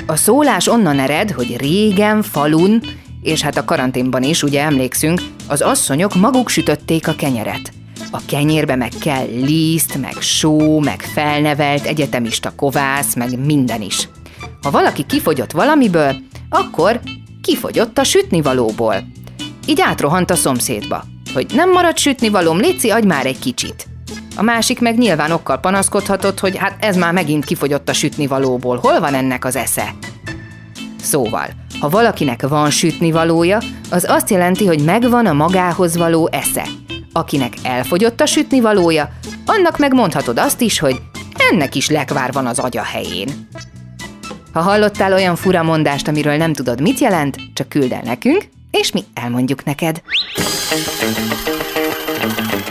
A 0.06 0.16
szólás 0.16 0.68
onnan 0.68 1.00
ered, 1.00 1.32
hogy 1.32 1.58
régen, 1.58 2.22
falun, 2.22 2.82
és 3.22 3.42
hát 3.42 3.58
a 3.58 3.66
karanténban 3.66 4.24
is, 4.24 4.44
ugye 4.44 4.62
emlékszünk, 4.62 5.22
az 5.48 5.62
asszonyok 5.62 6.16
maguk 6.16 6.50
sütötték 6.50 7.08
a 7.08 7.16
kenyeret. 7.16 7.72
A 8.14 8.22
kenyérbe 8.26 8.76
meg 8.76 8.92
kell 9.00 9.26
liszt, 9.26 9.98
meg 9.98 10.14
só, 10.20 10.80
meg 10.80 11.02
felnevelt 11.02 11.86
egyetemista 11.86 12.54
kovász, 12.56 13.16
meg 13.16 13.46
minden 13.46 13.82
is. 13.82 14.10
Ha 14.62 14.72
valaki 14.72 15.06
kifogyott 15.06 15.52
valamiből, 15.52 16.16
akkor 16.50 17.00
kifogyott 17.42 17.98
a 17.98 18.04
sütnivalóból. 18.04 18.96
Így 19.66 19.82
átrohant 19.82 20.32
a 20.32 20.36
szomszédba, 20.36 21.04
hogy 21.34 21.46
nem 21.56 21.72
marad 21.72 21.98
sütnivalóm, 21.98 22.60
léci, 22.60 22.90
adj 22.90 23.08
már 23.08 23.26
egy 23.26 23.40
kicsit. 23.40 23.88
A 24.36 24.42
másik 24.42 24.80
meg 24.80 24.98
nyilván 24.98 25.32
okkal 25.32 25.60
panaszkodhatott, 25.60 26.40
hogy 26.40 26.58
hát 26.58 26.76
ez 26.80 26.98
már 26.98 27.14
megint 27.14 27.46
kifogyott 27.46 27.90
a 27.90 27.94
sütnivalóból, 27.94 28.78
hol 28.78 29.00
van 29.00 29.14
ennek 29.14 29.46
az 29.46 29.56
esze? 29.56 29.94
Szóval, 31.02 31.48
ha 31.80 31.90
valakinek 31.90 32.48
van 32.48 32.70
sütnivalója, 32.70 33.58
az 33.90 34.06
azt 34.10 34.30
jelenti, 34.30 34.66
hogy 34.66 34.84
megvan 34.84 35.26
a 35.26 35.34
magához 35.34 35.98
való 35.98 36.30
esze. 36.32 36.66
Akinek 37.14 37.54
elfogyott 37.64 38.22
a 38.22 38.26
sütnivalója, 38.26 39.10
annak 39.46 39.78
megmondhatod 39.78 40.38
azt 40.38 40.62
is, 40.62 40.80
hogy 40.80 41.02
ennek 41.52 41.76
is 41.76 41.90
lekvár 41.90 42.32
van 42.32 42.46
az 42.46 42.60
agya 42.60 42.84
helyén. 42.84 43.48
Ha 44.54 44.60
hallottál 44.60 45.14
olyan 45.14 45.36
fura 45.36 45.64
mondást, 45.64 46.08
amiről 46.08 46.36
nem 46.38 46.54
tudod, 46.54 46.82
mit 46.82 47.00
jelent, 47.00 47.38
csak 47.54 47.70
küld 47.70 47.92
el 47.92 48.02
nekünk, 48.04 48.48
és 48.72 48.92
mi 48.92 49.04
elmondjuk 49.14 49.64
neked. 49.64 50.02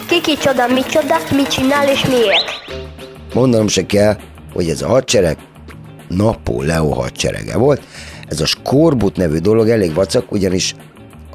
Ki 0.08 0.20
kicsoda, 0.20 0.66
micsoda, 0.66 1.16
mit 1.34 1.48
csinál 1.48 1.88
és 1.88 2.06
miért? 2.06 2.44
Mondanom 3.34 3.68
se 3.68 3.86
kell, 3.86 4.16
hogy 4.52 4.68
ez 4.68 4.82
a 4.82 4.88
hadsereg 4.88 5.36
Napóleon 6.08 6.92
hadserege 6.92 7.56
volt. 7.56 7.82
Ez 8.28 8.40
a 8.40 8.46
skorbut 8.46 9.16
nevű 9.16 9.38
dolog 9.38 9.68
elég 9.68 9.94
vacak, 9.94 10.32
ugyanis 10.32 10.74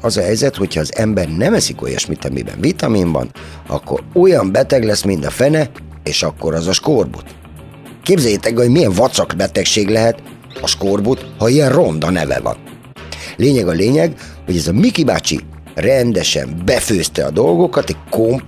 az 0.00 0.16
a 0.16 0.22
helyzet, 0.22 0.56
hogyha 0.56 0.80
az 0.80 0.96
ember 0.96 1.28
nem 1.28 1.54
eszik 1.54 1.82
olyasmit, 1.82 2.24
amiben 2.24 2.60
vitamin 2.60 3.12
van, 3.12 3.30
akkor 3.66 4.02
olyan 4.14 4.52
beteg 4.52 4.84
lesz, 4.84 5.02
mint 5.02 5.26
a 5.26 5.30
fene, 5.30 5.70
és 6.02 6.22
akkor 6.22 6.54
az 6.54 6.66
a 6.66 6.72
skorbut. 6.72 7.24
Képzeljétek, 8.02 8.58
hogy 8.58 8.70
milyen 8.70 8.92
vacak 8.92 9.34
betegség 9.36 9.88
lehet, 9.88 10.22
a 10.62 10.66
skorbut, 10.66 11.26
ha 11.38 11.48
ilyen 11.48 11.72
ronda 11.72 12.10
neve 12.10 12.40
van. 12.40 12.56
Lényeg 13.36 13.68
a 13.68 13.72
lényeg, 13.72 14.16
hogy 14.44 14.56
ez 14.56 14.66
a 14.66 14.72
Miki 14.72 15.04
bácsi 15.04 15.40
rendesen 15.74 16.62
befőzte 16.64 17.24
a 17.24 17.30
dolgokat, 17.30 17.88
egy 17.88 17.96
kom- 18.10 18.44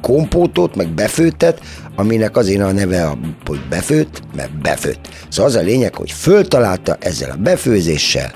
kompótot, 0.00 0.76
meg 0.76 0.88
befőttet, 0.88 1.60
aminek 1.96 2.36
azért 2.36 2.62
a 2.62 2.72
neve, 2.72 3.16
hogy 3.46 3.60
befőtt, 3.68 4.22
mert 4.36 4.60
befőtt. 4.60 5.08
Szóval 5.28 5.50
az 5.50 5.56
a 5.56 5.60
lényeg, 5.60 5.94
hogy 5.94 6.10
föltalálta 6.10 6.96
ezzel 7.00 7.30
a 7.30 7.36
befőzéssel 7.36 8.32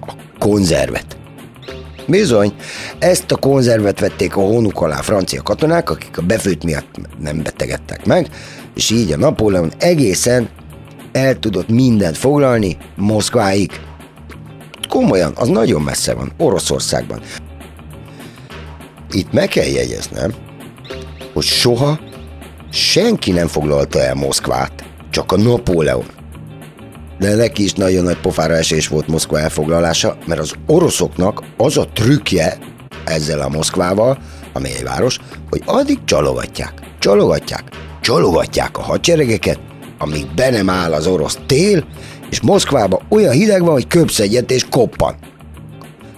a 0.00 0.12
konzervet. 0.38 1.16
Bizony, 2.06 2.52
ezt 2.98 3.32
a 3.32 3.36
konzervet 3.36 4.00
vették 4.00 4.36
a 4.36 4.40
hónuk 4.40 4.80
alá 4.80 5.00
francia 5.00 5.42
katonák, 5.42 5.90
akik 5.90 6.18
a 6.18 6.22
befőtt 6.22 6.64
miatt 6.64 6.94
nem 7.18 7.42
betegedtek 7.42 8.06
meg, 8.06 8.28
és 8.74 8.90
így 8.90 9.12
a 9.12 9.16
Napóleon 9.16 9.72
egészen 9.78 10.48
el 11.12 11.38
tudott 11.38 11.68
mindent 11.68 12.16
foglalni 12.16 12.76
Moszkváig. 12.96 13.70
Komolyan, 14.88 15.32
az 15.36 15.48
nagyon 15.48 15.82
messze 15.82 16.14
van, 16.14 16.32
Oroszországban. 16.38 17.20
Itt 19.10 19.32
meg 19.32 19.48
kell 19.48 19.66
jegyeznem, 19.66 20.34
hogy 21.32 21.44
soha 21.44 21.98
senki 22.70 23.30
nem 23.30 23.46
foglalta 23.46 24.00
el 24.00 24.14
Moszkvát, 24.14 24.84
csak 25.10 25.32
a 25.32 25.36
Napóleon. 25.36 26.15
De 27.18 27.34
neki 27.34 27.64
is 27.64 27.72
nagyon 27.72 28.04
nagy 28.04 28.20
pofára 28.20 28.54
esés 28.54 28.88
volt 28.88 29.08
Moszkva 29.08 29.38
elfoglalása, 29.38 30.16
mert 30.26 30.40
az 30.40 30.52
oroszoknak 30.66 31.42
az 31.56 31.76
a 31.76 31.86
trükkje 31.92 32.58
ezzel 33.04 33.40
a 33.40 33.48
Moszkvával, 33.48 34.18
amely 34.52 34.72
egy 34.76 34.84
város, 34.84 35.18
hogy 35.50 35.62
addig 35.66 35.98
csalogatják, 36.04 36.72
csalogatják, 36.98 37.62
csalogatják 38.00 38.78
a 38.78 38.82
hadseregeket, 38.82 39.58
amíg 39.98 40.26
be 40.34 40.50
nem 40.50 40.70
áll 40.70 40.92
az 40.92 41.06
orosz 41.06 41.38
tél, 41.46 41.84
és 42.30 42.40
Moszkvába 42.40 43.02
olyan 43.08 43.32
hideg 43.32 43.60
van, 43.60 43.72
hogy 43.72 43.86
köpsz 43.86 44.18
egyet 44.18 44.50
és 44.50 44.66
koppan. 44.70 45.14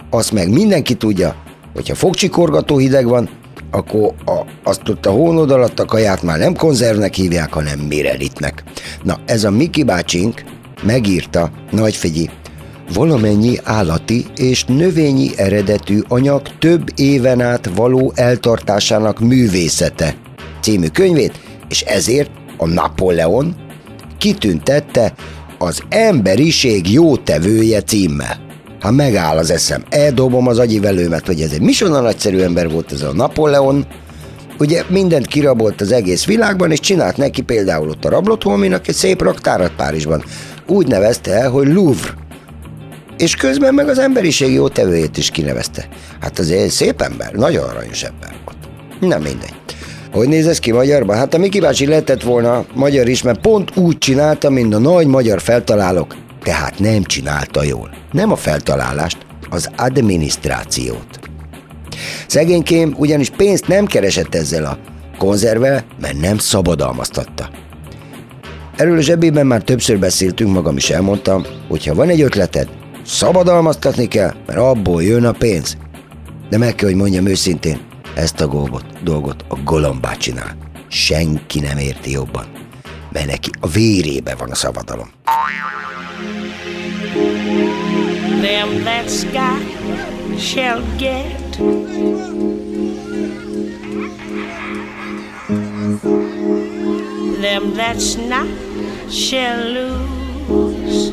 Azt 0.09 0.31
meg 0.31 0.49
mindenki 0.49 0.93
tudja, 0.93 1.35
hogyha 1.73 1.95
fogcsikorgató 1.95 2.77
hideg 2.77 3.07
van, 3.07 3.29
akkor 3.71 4.13
a, 4.25 4.41
azt 4.63 4.89
ott 4.89 5.05
a 5.05 5.11
hónod 5.11 5.51
alatt 5.51 5.79
a 5.79 5.85
kaját 5.85 6.23
már 6.23 6.37
nem 6.37 6.55
konzervnek 6.55 7.13
hívják, 7.13 7.53
hanem 7.53 7.79
mirelitnek. 7.79 8.63
Na, 9.03 9.19
ez 9.25 9.43
a 9.43 9.51
Miki 9.51 9.83
bácsink 9.83 10.43
megírta, 10.81 11.51
nagyfigyi, 11.71 12.29
valamennyi 12.93 13.57
állati 13.63 14.25
és 14.35 14.65
növényi 14.65 15.29
eredetű 15.35 15.99
anyag 16.07 16.41
több 16.59 16.89
éven 16.95 17.41
át 17.41 17.69
való 17.75 18.11
eltartásának 18.15 19.19
művészete 19.19 20.15
című 20.61 20.87
könyvét, 20.87 21.39
és 21.69 21.81
ezért 21.81 22.31
a 22.57 22.67
Napóleon 22.67 23.55
kitüntette 24.17 25.13
az 25.57 25.81
emberiség 25.89 26.91
jótevője 26.91 27.81
címmel. 27.81 28.47
Ha 28.79 28.91
megáll 28.91 29.37
az 29.37 29.51
eszem, 29.51 29.83
eldobom 29.89 30.47
az 30.47 30.59
agyivelőmet, 30.59 31.25
hogy 31.25 31.41
ez 31.41 31.51
egy 31.51 31.61
misona 31.61 32.01
nagyszerű 32.01 32.39
ember 32.39 32.69
volt 32.69 32.91
ez 32.91 33.01
a 33.01 33.13
Napóleon, 33.13 33.85
ugye 34.59 34.83
mindent 34.87 35.27
kirabolt 35.27 35.81
az 35.81 35.91
egész 35.91 36.25
világban, 36.25 36.71
és 36.71 36.79
csinált 36.79 37.17
neki 37.17 37.41
például 37.41 37.89
ott 37.89 38.05
a 38.05 38.09
rablott 38.09 38.43
holminak 38.43 38.87
egy 38.87 38.95
szép 38.95 39.21
raktárat 39.21 39.75
Párizsban. 39.75 40.23
Úgy 40.69 40.87
nevezte 40.87 41.31
el, 41.31 41.49
hogy 41.49 41.67
Louvre. 41.67 42.13
És 43.17 43.35
közben 43.35 43.73
meg 43.73 43.87
az 43.87 43.99
emberiség 43.99 44.53
jó 44.53 44.67
tevőjét 44.67 45.17
is 45.17 45.29
kinevezte. 45.29 45.87
Hát 46.19 46.39
azért 46.39 46.71
szép 46.71 47.01
ember, 47.01 47.33
nagyon 47.33 47.69
aranyos 47.69 48.03
ember 48.03 48.35
volt. 48.45 48.57
Nem 48.99 49.21
mindegy. 49.21 49.53
Hogy 50.11 50.27
néz 50.27 50.47
ez 50.47 50.59
ki 50.59 50.71
magyarban? 50.71 51.17
Hát 51.17 51.33
a 51.33 51.37
Miki 51.37 51.59
bácsi 51.59 51.85
lehetett 51.85 52.21
volna 52.21 52.65
magyar 52.73 53.07
is, 53.07 53.21
mert 53.21 53.39
pont 53.39 53.77
úgy 53.77 53.97
csinálta, 53.97 54.49
mint 54.49 54.73
a 54.73 54.79
nagy 54.79 55.07
magyar 55.07 55.41
feltalálók. 55.41 56.15
Tehát 56.43 56.79
nem 56.79 57.03
csinálta 57.03 57.63
jól. 57.63 57.89
Nem 58.11 58.31
a 58.31 58.35
feltalálást, 58.35 59.17
az 59.49 59.69
adminisztrációt. 59.77 61.19
Szegénykém 62.27 62.95
ugyanis 62.97 63.29
pénzt 63.29 63.67
nem 63.67 63.85
keresett 63.85 64.35
ezzel 64.35 64.65
a 64.65 64.77
konzervvel, 65.17 65.83
mert 66.01 66.19
nem 66.19 66.37
szabadalmaztatta. 66.37 67.49
Erről 68.79 68.97
a 68.97 69.01
zsebében 69.01 69.47
már 69.47 69.61
többször 69.61 69.99
beszéltünk, 69.99 70.53
magam 70.53 70.77
is 70.77 70.89
elmondtam, 70.89 71.45
hogy 71.67 71.85
ha 71.85 71.93
van 71.93 72.09
egy 72.09 72.21
ötleted, 72.21 72.69
szabadalmaztatni 73.05 74.07
kell, 74.07 74.33
mert 74.45 74.59
abból 74.59 75.03
jön 75.03 75.25
a 75.25 75.31
pénz. 75.31 75.77
De 76.49 76.57
meg 76.57 76.75
kell, 76.75 76.87
hogy 76.87 76.97
mondjam 76.97 77.25
őszintén, 77.25 77.79
ezt 78.15 78.41
a 78.41 78.47
dolgot, 78.47 79.03
dolgot 79.03 79.45
a 79.47 79.55
Golom 79.63 79.99
csinál. 80.17 80.57
Senki 80.87 81.59
nem 81.59 81.77
érti 81.77 82.11
jobban, 82.11 82.45
mert 83.11 83.25
neki 83.25 83.49
a 83.59 83.67
vérébe 83.67 84.35
van 84.35 84.49
a 84.49 84.55
szabadalom. 84.55 85.09
Them 88.41 88.83
that's 88.83 89.23
got 89.33 90.39
shall 90.39 90.81
get. 90.97 91.59
Them 97.39 97.73
that's 97.73 98.17
not 98.17 98.47
shall 99.09 99.63
lose. 99.63 101.11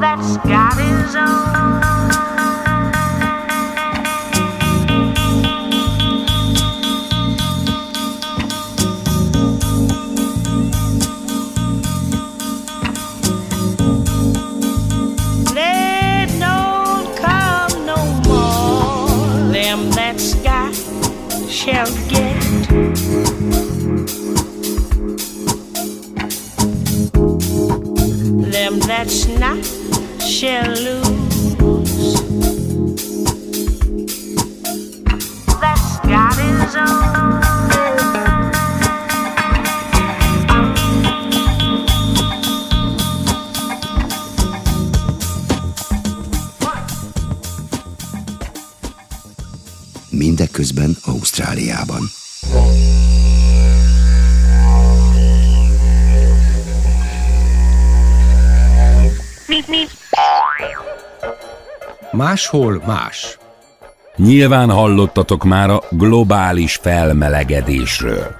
That's 0.00 0.36
got 0.38 0.76
his 0.76 1.14
own. 1.14 1.99
Máshol 62.20 62.82
más. 62.86 63.38
Nyilván 64.16 64.70
hallottatok 64.70 65.44
már 65.44 65.70
a 65.70 65.82
globális 65.90 66.78
felmelegedésről. 66.82 68.36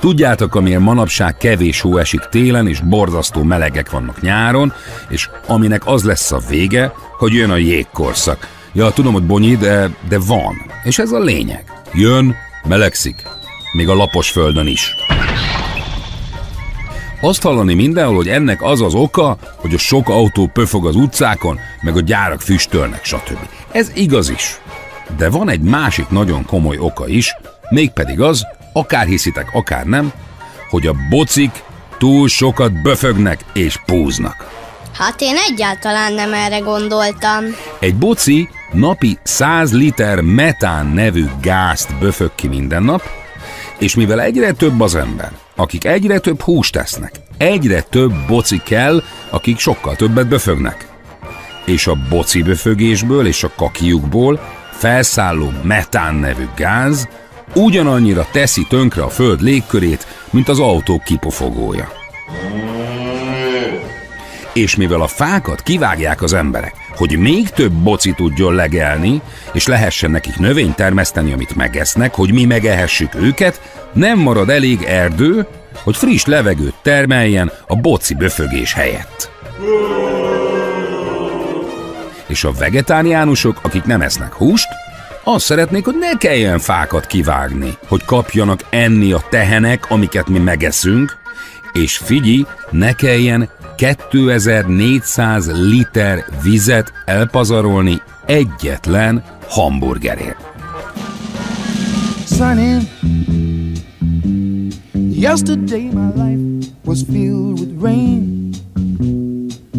Tudjátok, 0.00 0.54
amilyen 0.54 0.82
manapság 0.82 1.36
kevés 1.36 1.80
hó 1.80 1.96
esik 1.96 2.20
télen, 2.20 2.68
és 2.68 2.80
borzasztó 2.80 3.42
melegek 3.42 3.90
vannak 3.90 4.20
nyáron, 4.20 4.72
és 5.08 5.28
aminek 5.46 5.86
az 5.86 6.04
lesz 6.04 6.32
a 6.32 6.40
vége, 6.48 6.92
hogy 7.18 7.32
jön 7.32 7.50
a 7.50 7.56
jégkorszak. 7.56 8.48
Ja, 8.72 8.90
tudom, 8.90 9.12
hogy 9.12 9.26
bonyi, 9.26 9.56
de, 9.56 9.90
de 10.08 10.18
van. 10.18 10.54
És 10.84 10.98
ez 10.98 11.12
a 11.12 11.18
lényeg. 11.18 11.64
Jön, 11.92 12.34
melegszik. 12.68 13.22
Még 13.72 13.88
a 13.88 13.94
lapos 13.94 14.30
földön 14.30 14.66
is. 14.66 14.94
Azt 17.24 17.42
hallani 17.42 17.74
mindenhol, 17.74 18.16
hogy 18.16 18.28
ennek 18.28 18.62
az 18.62 18.80
az 18.80 18.94
oka, 18.94 19.36
hogy 19.56 19.74
a 19.74 19.78
sok 19.78 20.08
autó 20.08 20.50
pöfog 20.52 20.86
az 20.86 20.96
utcákon, 20.96 21.58
meg 21.80 21.96
a 21.96 22.00
gyárak 22.00 22.40
füstölnek, 22.40 23.04
stb. 23.04 23.38
Ez 23.72 23.90
igaz 23.94 24.28
is. 24.30 24.60
De 25.16 25.30
van 25.30 25.48
egy 25.48 25.60
másik 25.60 26.08
nagyon 26.08 26.44
komoly 26.44 26.78
oka 26.78 27.08
is, 27.08 27.36
mégpedig 27.68 28.20
az, 28.20 28.46
akár 28.72 29.06
hiszitek, 29.06 29.48
akár 29.52 29.86
nem, 29.86 30.12
hogy 30.70 30.86
a 30.86 30.94
bocik 31.10 31.62
túl 31.98 32.28
sokat 32.28 32.82
böfögnek 32.82 33.44
és 33.52 33.80
púznak. 33.86 34.46
Hát 34.92 35.20
én 35.20 35.36
egyáltalán 35.50 36.12
nem 36.12 36.32
erre 36.32 36.58
gondoltam. 36.58 37.44
Egy 37.80 37.94
boci 37.94 38.48
napi 38.72 39.18
100 39.22 39.72
liter 39.72 40.20
metán 40.20 40.86
nevű 40.86 41.24
gázt 41.40 41.98
böfög 41.98 42.30
ki 42.34 42.48
minden 42.48 42.82
nap, 42.82 43.21
és 43.82 43.94
mivel 43.94 44.20
egyre 44.20 44.52
több 44.52 44.80
az 44.80 44.94
ember, 44.94 45.32
akik 45.56 45.84
egyre 45.84 46.18
több 46.18 46.40
húst 46.40 46.72
tesznek, 46.72 47.12
egyre 47.36 47.80
több 47.80 48.12
boci 48.28 48.60
kell, 48.64 49.02
akik 49.30 49.58
sokkal 49.58 49.96
többet 49.96 50.28
böfögnek. 50.28 50.88
És 51.64 51.86
a 51.86 51.96
boci 52.08 52.42
böfögésből 52.42 53.26
és 53.26 53.42
a 53.44 53.52
kakiukból 53.56 54.40
felszálló 54.70 55.52
metán 55.62 56.14
nevű 56.14 56.48
gáz 56.56 57.08
ugyanannyira 57.54 58.26
teszi 58.32 58.66
tönkre 58.68 59.02
a 59.02 59.08
föld 59.08 59.42
légkörét, 59.42 60.06
mint 60.30 60.48
az 60.48 60.58
autó 60.58 61.02
kipofogója. 61.04 61.92
És 64.52 64.76
mivel 64.76 65.00
a 65.00 65.06
fákat 65.06 65.62
kivágják 65.62 66.22
az 66.22 66.32
emberek, 66.32 66.74
hogy 66.96 67.18
még 67.18 67.48
több 67.48 67.72
boci 67.72 68.12
tudjon 68.12 68.54
legelni, 68.54 69.20
és 69.52 69.66
lehessen 69.66 70.10
nekik 70.10 70.36
növényt 70.36 70.76
termeszteni, 70.76 71.32
amit 71.32 71.54
megesznek, 71.54 72.14
hogy 72.14 72.32
mi 72.32 72.44
megehessük 72.44 73.14
őket, 73.14 73.60
nem 73.92 74.18
marad 74.18 74.50
elég 74.50 74.82
erdő, 74.82 75.46
hogy 75.82 75.96
friss 75.96 76.24
levegőt 76.24 76.74
termeljen 76.82 77.52
a 77.66 77.76
boci 77.76 78.14
böfögés 78.14 78.72
helyett. 78.72 79.30
És 82.26 82.44
a 82.44 82.52
vegetáriánusok, 82.52 83.60
akik 83.62 83.84
nem 83.84 84.00
esznek 84.00 84.32
húst, 84.32 84.68
azt 85.24 85.44
szeretnék, 85.44 85.84
hogy 85.84 85.96
ne 85.98 86.16
kelljen 86.18 86.58
fákat 86.58 87.06
kivágni, 87.06 87.76
hogy 87.88 88.04
kapjanak 88.04 88.60
enni 88.70 89.12
a 89.12 89.24
tehenek, 89.30 89.90
amiket 89.90 90.28
mi 90.28 90.38
megeszünk, 90.38 91.16
és 91.72 91.96
figyelj, 91.96 92.44
ne 92.70 92.92
kelljen 92.92 93.48
2400 93.82 95.56
liter 95.56 96.24
vizet 96.42 96.92
elpazarolni 97.04 98.02
egyetlen 98.26 99.22
hamburgerért. 99.48 100.36
Sunny, 102.24 102.78
yesterday 104.94 105.90
my 105.92 106.12
life 106.14 106.72
was 106.84 107.02
filled 107.02 107.58
with 107.60 107.82
rain. 107.82 108.54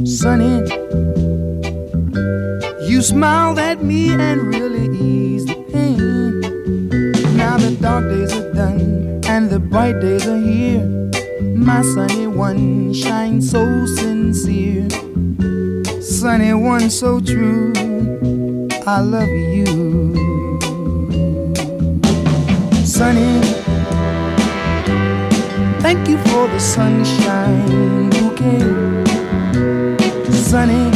Sunny, 0.04 0.62
you 2.90 3.02
smiled 3.02 3.58
at 3.58 3.82
me 3.84 4.10
and 4.10 4.42
really 4.42 4.88
eased 5.00 5.48
the 5.48 5.56
pain. 5.72 6.40
Now 7.36 7.58
the 7.58 7.78
dark 7.80 8.04
days 8.10 8.34
are 8.34 8.54
done 8.54 9.22
and 9.28 9.50
the 9.50 9.60
bright 9.60 10.00
days 10.02 10.28
are 10.28 10.42
here. 10.42 11.04
My 11.66 11.82
sunny 11.82 12.28
one 12.28 12.94
shines 12.94 13.50
so 13.52 13.86
sincere. 13.86 14.90
Sunny 16.02 16.54
one 16.54 16.90
so 16.90 17.22
true. 17.22 17.72
I 18.86 19.00
love 19.00 19.30
you. 19.30 19.66
Sunny, 22.86 23.42
thank 25.82 26.08
you 26.10 26.18
for 26.30 26.48
the 26.50 26.60
sunshine 26.60 28.10
bouquet. 28.10 28.60
Sunny, 30.32 30.92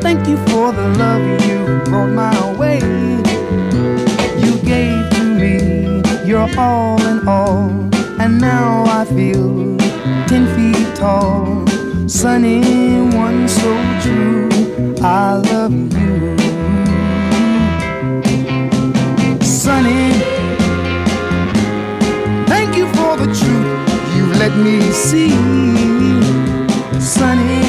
thank 0.00 0.28
you 0.28 0.36
for 0.46 0.72
the 0.72 0.88
love 0.96 1.46
you 1.46 1.80
brought 1.86 2.10
my 2.10 2.56
way. 2.56 2.78
You 4.38 4.56
gave 4.62 5.10
to 5.10 5.24
me 5.24 6.02
your 6.24 6.48
all 6.56 7.02
in 7.02 7.26
all, 7.26 7.87
and 8.28 8.40
now 8.40 8.84
I 8.84 9.04
feel 9.06 9.76
ten 10.26 10.44
feet 10.54 10.96
tall. 10.96 11.66
Sunny, 12.06 12.60
one 13.16 13.48
so 13.48 13.70
true, 14.02 14.48
I 15.00 15.36
love 15.50 15.72
you. 15.72 16.36
Sunny, 19.40 20.12
thank 22.52 22.76
you 22.76 22.86
for 22.96 23.12
the 23.22 23.28
truth 23.40 23.70
you 24.16 24.24
let 24.42 24.54
me 24.66 24.76
see. 25.06 25.30
Sunny, 27.00 27.62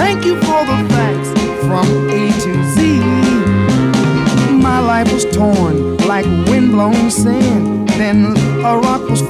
thank 0.00 0.24
you 0.24 0.34
for 0.46 0.60
the 0.70 0.78
facts 0.92 1.30
from 1.66 1.86
A 2.18 2.22
to 2.44 2.52
Z. 2.74 3.00
My 4.66 4.80
life 4.80 5.10
was 5.12 5.24
torn 5.36 5.96
like 6.12 6.26
windblown 6.48 7.10
sand. 7.10 7.77
Then 7.98 8.36
a 8.64 8.78
rock 8.78 9.10
was 9.10 9.22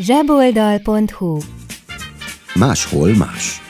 zseboldal.hu 0.00 1.38
Máshol 2.54 3.14
más. 3.14 3.60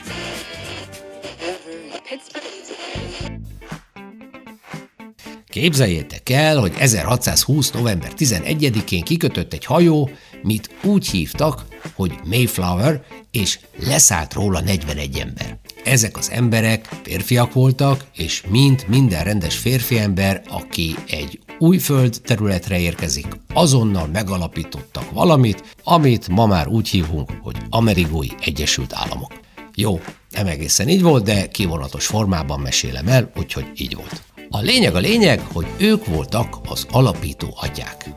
Képzeljétek 5.47 6.29
el, 6.29 6.57
hogy 6.57 6.73
1620. 6.77 7.71
november 7.71 8.11
11-én 8.17 9.03
kikötött 9.03 9.53
egy 9.53 9.65
hajó, 9.65 10.09
mit 10.41 10.69
úgy 10.83 11.07
hívtak, 11.07 11.65
hogy 11.93 12.13
Mayflower, 12.25 13.01
és 13.31 13.59
leszállt 13.85 14.33
róla 14.33 14.61
41 14.61 15.17
ember. 15.17 15.59
Ezek 15.83 16.17
az 16.17 16.29
emberek 16.31 16.89
férfiak 17.03 17.53
voltak, 17.53 18.05
és 18.15 18.43
mint 18.49 18.87
minden 18.87 19.23
rendes 19.23 19.57
férfi 19.57 19.99
ember, 19.99 20.41
aki 20.49 20.95
egy 21.07 21.39
új 21.61 21.77
föld 21.77 22.21
területre 22.23 22.79
érkezik, 22.79 23.27
azonnal 23.53 24.07
megalapítottak 24.07 25.11
valamit, 25.11 25.75
amit 25.83 26.27
ma 26.27 26.45
már 26.45 26.67
úgy 26.67 26.89
hívunk, 26.89 27.29
hogy 27.41 27.55
Amerigói 27.69 28.27
Egyesült 28.39 28.93
Államok. 28.93 29.39
Jó, 29.75 29.99
nem 30.29 30.47
egészen 30.47 30.87
így 30.87 31.01
volt, 31.01 31.23
de 31.23 31.47
kivonatos 31.47 32.05
formában 32.05 32.59
mesélem 32.59 33.07
el, 33.07 33.31
úgyhogy 33.35 33.65
így 33.75 33.95
volt. 33.95 34.23
A 34.49 34.59
lényeg 34.59 34.95
a 34.95 34.99
lényeg, 34.99 35.39
hogy 35.53 35.65
ők 35.77 36.05
voltak 36.05 36.57
az 36.69 36.85
alapító 36.91 37.57
atyák. 37.61 38.09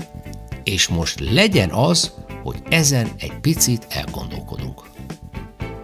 És 0.62 0.88
most 0.88 1.20
legyen 1.20 1.70
az, 1.70 2.12
hogy 2.42 2.56
ezen 2.68 3.08
egy 3.18 3.40
picit 3.40 3.86
elgondolkodunk. 3.88 4.82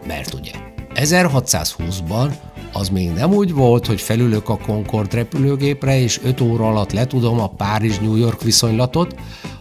Mert 0.07 0.35
ugye 0.35 0.53
1620-ban 0.94 2.33
az 2.72 2.88
még 2.88 3.11
nem 3.11 3.33
úgy 3.33 3.52
volt, 3.52 3.87
hogy 3.87 4.00
felülök 4.00 4.48
a 4.48 4.59
Concorde 4.59 5.16
repülőgépre, 5.16 6.00
és 6.00 6.20
5 6.24 6.40
óra 6.40 6.68
alatt 6.68 6.92
letudom 6.92 7.40
a 7.40 7.48
Párizs-New 7.48 8.16
York 8.16 8.42
viszonylatot, 8.42 9.14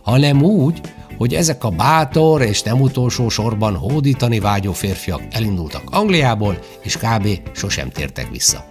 hanem 0.04 0.41
úgy, 0.41 0.82
hogy 1.17 1.34
ezek 1.34 1.63
a 1.63 1.69
bátor 1.69 2.41
és 2.41 2.62
nem 2.62 2.82
utolsó 2.82 3.30
sorban 3.30 3.76
hódítani 3.76 4.39
vágyó 4.39 4.74
férfiak 4.74 5.22
elindultak 5.32 5.84
Angliából, 5.86 6.60
és 6.82 6.98
kb. 6.98 7.28
sosem 7.52 7.89
tértek 7.89 8.32
vissza. 8.32 8.65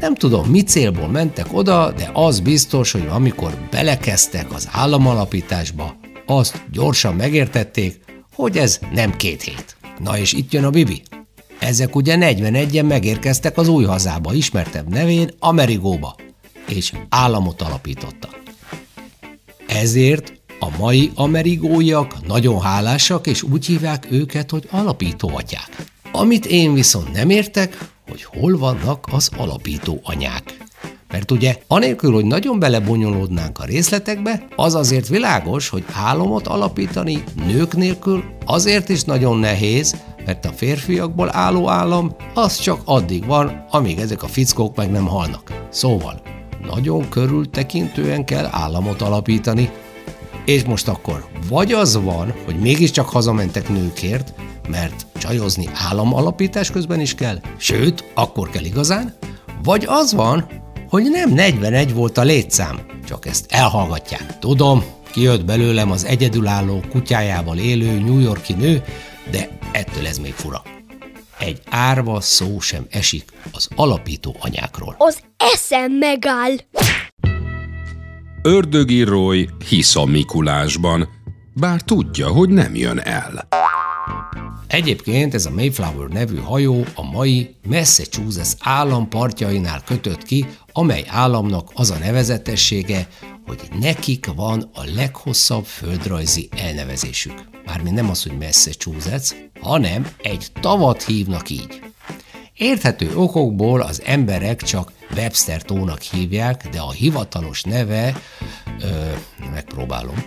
Nem 0.00 0.14
tudom, 0.14 0.48
mi 0.48 0.62
célból 0.62 1.08
mentek 1.08 1.46
oda, 1.52 1.92
de 1.96 2.10
az 2.12 2.40
biztos, 2.40 2.92
hogy 2.92 3.06
amikor 3.10 3.58
belekezdtek 3.70 4.52
az 4.52 4.68
államalapításba, 4.72 5.94
azt 6.26 6.62
gyorsan 6.72 7.14
megértették, 7.14 8.00
hogy 8.34 8.58
ez 8.58 8.80
nem 8.92 9.16
két 9.16 9.42
hét. 9.42 9.76
Na 9.98 10.18
és 10.18 10.32
itt 10.32 10.52
jön 10.52 10.64
a 10.64 10.70
Bibi. 10.70 11.02
Ezek 11.62 11.96
ugye 11.96 12.16
41-en 12.18 12.86
megérkeztek 12.86 13.58
az 13.58 13.68
új 13.68 13.84
hazába, 13.84 14.32
ismertebb 14.32 14.88
nevén 14.88 15.30
Amerigóba, 15.38 16.16
és 16.68 16.92
államot 17.08 17.62
alapítottak. 17.62 18.42
Ezért 19.66 20.32
a 20.58 20.76
mai 20.78 21.10
amerigóiak 21.14 22.26
nagyon 22.26 22.60
hálásak, 22.60 23.26
és 23.26 23.42
úgy 23.42 23.66
hívják 23.66 24.06
őket, 24.10 24.50
hogy 24.50 24.68
alapító 24.70 25.30
atyák. 25.34 25.86
Amit 26.12 26.46
én 26.46 26.74
viszont 26.74 27.12
nem 27.12 27.30
értek, 27.30 27.78
hogy 28.08 28.24
hol 28.24 28.58
vannak 28.58 29.06
az 29.10 29.30
alapító 29.36 30.00
anyák. 30.02 30.56
Mert 31.12 31.30
ugye, 31.30 31.56
anélkül, 31.66 32.12
hogy 32.12 32.24
nagyon 32.24 32.58
belebonyolódnánk 32.58 33.58
a 33.58 33.64
részletekbe, 33.64 34.46
az 34.56 34.74
azért 34.74 35.08
világos, 35.08 35.68
hogy 35.68 35.84
álomot 35.92 36.46
alapítani 36.46 37.24
nők 37.46 37.76
nélkül 37.76 38.24
azért 38.46 38.88
is 38.88 39.02
nagyon 39.02 39.38
nehéz, 39.38 39.96
mert 40.26 40.44
a 40.44 40.52
férfiakból 40.52 41.28
álló 41.32 41.68
állam 41.68 42.16
az 42.34 42.56
csak 42.56 42.80
addig 42.84 43.26
van, 43.26 43.64
amíg 43.70 43.98
ezek 43.98 44.22
a 44.22 44.26
fickók 44.26 44.76
meg 44.76 44.90
nem 44.90 45.06
halnak. 45.06 45.66
Szóval, 45.70 46.22
nagyon 46.66 47.08
körültekintően 47.08 48.24
kell 48.24 48.48
államot 48.50 49.02
alapítani, 49.02 49.70
és 50.44 50.64
most 50.64 50.88
akkor 50.88 51.24
vagy 51.48 51.72
az 51.72 52.02
van, 52.02 52.34
hogy 52.44 52.58
mégiscsak 52.58 53.08
hazamentek 53.08 53.68
nőkért, 53.68 54.34
mert 54.68 55.06
csajozni 55.18 55.68
államalapítás 55.88 56.70
közben 56.70 57.00
is 57.00 57.14
kell, 57.14 57.40
sőt, 57.56 58.10
akkor 58.14 58.50
kell 58.50 58.64
igazán, 58.64 59.14
vagy 59.62 59.84
az 59.88 60.12
van, 60.12 60.61
hogy 60.92 61.10
nem 61.10 61.30
41 61.30 61.94
volt 61.94 62.18
a 62.18 62.22
létszám, 62.22 62.80
csak 63.06 63.26
ezt 63.26 63.46
elhallgatják. 63.48 64.38
Tudom, 64.38 64.84
kijött 65.10 65.44
belőlem 65.44 65.90
az 65.90 66.04
egyedülálló 66.04 66.82
kutyájával 66.90 67.58
élő 67.58 67.98
New 67.98 68.18
Yorki 68.18 68.52
nő, 68.52 68.82
de 69.30 69.48
ettől 69.72 70.06
ez 70.06 70.18
még 70.18 70.32
fura. 70.32 70.62
Egy 71.38 71.60
árva 71.70 72.20
szó 72.20 72.60
sem 72.60 72.86
esik 72.90 73.24
az 73.52 73.68
alapító 73.76 74.36
anyákról. 74.40 74.94
Az 74.98 75.18
eszem 75.36 75.92
megáll. 75.92 76.54
Ördögi 78.42 79.02
Roy 79.02 79.48
hisz 79.68 79.96
a 79.96 80.04
Mikulásban, 80.04 81.08
bár 81.54 81.80
tudja, 81.80 82.28
hogy 82.28 82.48
nem 82.48 82.74
jön 82.74 82.98
el. 82.98 83.48
Egyébként 84.72 85.34
ez 85.34 85.46
a 85.46 85.50
Mayflower 85.50 86.08
nevű 86.08 86.36
hajó 86.36 86.84
a 86.94 87.02
mai 87.02 87.54
Massachusetts 87.68 88.52
állam 88.60 89.08
partjainál 89.08 89.82
kötött 89.84 90.22
ki, 90.22 90.46
amely 90.72 91.04
államnak 91.08 91.70
az 91.74 91.90
a 91.90 91.98
nevezetessége, 91.98 93.08
hogy 93.46 93.60
nekik 93.80 94.26
van 94.34 94.70
a 94.74 94.82
leghosszabb 94.94 95.64
földrajzi 95.64 96.48
elnevezésük. 96.56 97.44
Mármint 97.66 97.94
nem 97.94 98.10
az, 98.10 98.22
hogy 98.22 98.38
Massachusetts, 98.38 99.30
hanem 99.60 100.08
egy 100.22 100.46
tavat 100.60 101.02
hívnak 101.02 101.50
így. 101.50 101.82
Érthető 102.56 103.16
okokból 103.16 103.80
az 103.80 104.02
emberek 104.04 104.62
csak 104.62 104.92
Webster 105.16 105.62
tónak 105.62 106.00
hívják, 106.00 106.68
de 106.68 106.80
a 106.80 106.90
hivatalos 106.90 107.62
neve, 107.62 108.22
ö, 108.80 109.10
megpróbálom, 109.52 110.24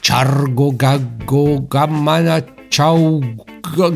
Chargogagogamana 0.00 2.44
Chau 2.68 3.20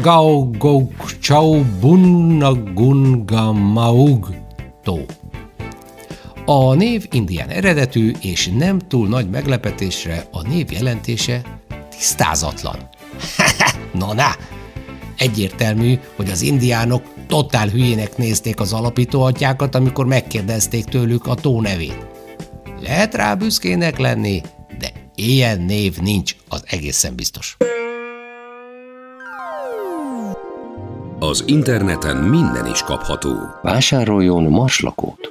Gau 0.02 0.50
Gau 0.58 0.88
Chau 1.20 1.64
Bunnagungamaug 1.80 4.28
tó. 4.82 5.06
A 6.52 6.74
név 6.74 7.06
indián 7.10 7.48
eredetű, 7.48 8.12
és 8.20 8.48
nem 8.48 8.78
túl 8.78 9.08
nagy 9.08 9.30
meglepetésre 9.30 10.24
a 10.30 10.48
név 10.48 10.72
jelentése 10.72 11.42
tisztázatlan. 11.90 12.88
na 14.00 14.14
na, 14.14 14.36
egyértelmű, 15.18 15.98
hogy 16.16 16.30
az 16.30 16.42
indiánok 16.42 17.02
totál 17.26 17.68
hülyének 17.68 18.16
nézték 18.16 18.60
az 18.60 18.72
alapítóatyákat, 18.72 19.74
amikor 19.74 20.06
megkérdezték 20.06 20.84
tőlük 20.84 21.26
a 21.26 21.34
tó 21.34 21.60
nevét. 21.60 22.06
Lehet 22.80 23.14
rá 23.14 23.34
büszkének 23.34 23.98
lenni, 23.98 24.42
de 24.78 24.92
ilyen 25.14 25.60
név 25.60 25.98
nincs, 25.98 26.36
az 26.48 26.62
egészen 26.66 27.14
biztos. 27.14 27.56
Az 31.30 31.44
interneten 31.46 32.16
minden 32.16 32.66
is 32.66 32.82
kapható. 32.82 33.34
Vásároljon 33.62 34.42
marslakót. 34.42 35.30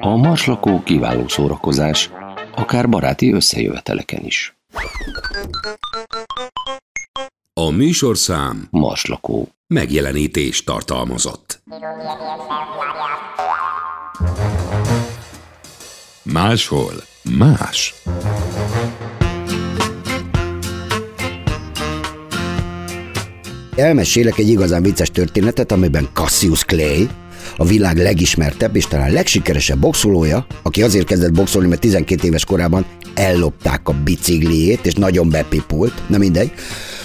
A 0.00 0.16
marslakó 0.16 0.82
kiváló 0.82 1.28
szórakozás, 1.28 2.10
akár 2.54 2.88
baráti 2.88 3.32
összejöveteleken 3.32 4.24
is. 4.24 4.56
A 7.60 7.70
műsorszám 7.70 8.68
Marslakó. 8.70 9.48
megjelenítést 9.66 10.66
tartalmazott. 10.66 11.62
Máshol 16.32 16.92
más. 17.38 17.94
Elmesélek 23.76 24.38
egy 24.38 24.48
igazán 24.48 24.82
vicces 24.82 25.10
történetet, 25.10 25.72
amiben 25.72 26.08
Cassius 26.12 26.64
Clay, 26.64 27.08
a 27.56 27.64
világ 27.64 27.96
legismertebb 27.96 28.76
és 28.76 28.86
talán 28.86 29.12
legsikeresebb 29.12 29.78
boxolója, 29.78 30.46
aki 30.62 30.82
azért 30.82 31.06
kezdett 31.06 31.32
boxolni, 31.32 31.68
mert 31.68 31.80
12 31.80 32.26
éves 32.26 32.44
korában 32.44 32.86
ellopták 33.14 33.88
a 33.88 33.94
bicikliét, 34.04 34.86
és 34.86 34.94
nagyon 34.94 35.30
bepipult, 35.30 36.02
na 36.06 36.18
mindegy. 36.18 36.52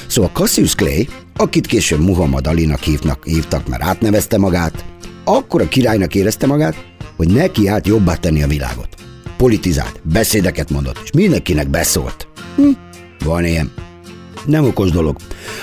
Szóval 0.08 0.32
Cassius 0.34 0.76
Clay, 0.76 1.08
akit 1.36 1.68
később 1.68 2.00
Muhammad 2.00 2.48
Alinak 2.48 2.82
hívnak, 2.82 3.26
hívtak, 3.26 3.68
mert 3.68 3.84
átnevezte 3.84 4.38
magát, 4.38 4.86
akkor 5.24 5.62
a 5.62 5.68
királynak 5.68 6.16
érezte 6.16 6.48
magát, 6.48 6.86
hogy 7.16 7.34
neki 7.34 7.68
állt 7.68 7.88
jobbá 7.88 8.16
tenni 8.16 8.44
a 8.44 8.48
világot. 8.48 9.05
Politizált, 9.38 10.00
beszédeket 10.04 10.70
mondott, 10.70 11.00
és 11.04 11.12
mindenkinek 11.12 11.70
beszólt. 11.70 12.28
Hm, 12.56 12.70
van 13.26 13.46
ilyen. 13.46 13.72
Nem 14.46 14.66
okos 14.66 14.92
dolog. 14.92 15.18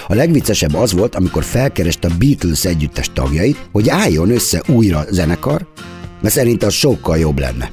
A 0.09 0.15
legviccesebb 0.15 0.75
az 0.75 0.93
volt, 0.93 1.15
amikor 1.15 1.45
felkereste 1.45 2.09
a 2.09 2.17
Beatles 2.19 2.65
együttes 2.65 3.11
tagjait, 3.13 3.69
hogy 3.73 3.89
álljon 3.89 4.31
össze 4.31 4.63
újra 4.69 5.05
zenekar, 5.11 5.67
mert 6.21 6.35
szerint 6.35 6.63
az 6.63 6.73
sokkal 6.73 7.19
jobb 7.19 7.39
lenne. 7.39 7.71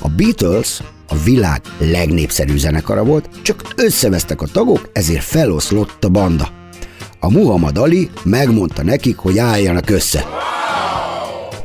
A 0.00 0.08
Beatles 0.08 0.80
a 1.08 1.16
világ 1.24 1.60
legnépszerűbb 1.78 2.58
zenekara 2.58 3.04
volt, 3.04 3.28
csak 3.42 3.62
összevesztek 3.76 4.42
a 4.42 4.46
tagok, 4.46 4.90
ezért 4.92 5.24
feloszlott 5.24 6.04
a 6.04 6.08
banda. 6.08 6.48
A 7.20 7.30
Muhammad 7.30 7.78
Ali 7.78 8.10
megmondta 8.24 8.82
nekik, 8.82 9.16
hogy 9.16 9.38
álljanak 9.38 9.90
össze. 9.90 10.26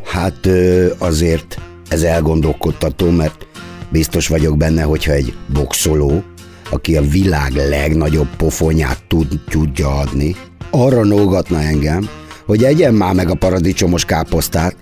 Hát 0.04 0.50
azért 0.98 1.60
ez 1.94 2.04
elgondolkodtató, 2.04 3.10
mert 3.10 3.46
biztos 3.90 4.28
vagyok 4.28 4.58
benne, 4.58 4.82
hogyha 4.82 5.12
egy 5.12 5.34
boxoló, 5.54 6.24
aki 6.70 6.98
a 6.98 7.02
világ 7.02 7.52
legnagyobb 7.56 8.36
pofonyát 8.36 9.04
tud, 9.08 9.40
tudja 9.50 9.98
adni, 9.98 10.36
arra 10.70 11.04
nógatna 11.04 11.62
engem, 11.62 12.10
hogy 12.46 12.64
egyen 12.64 12.94
már 12.94 13.14
meg 13.14 13.30
a 13.30 13.36
paradicsomos 13.36 14.06
káposztát. 14.06 14.76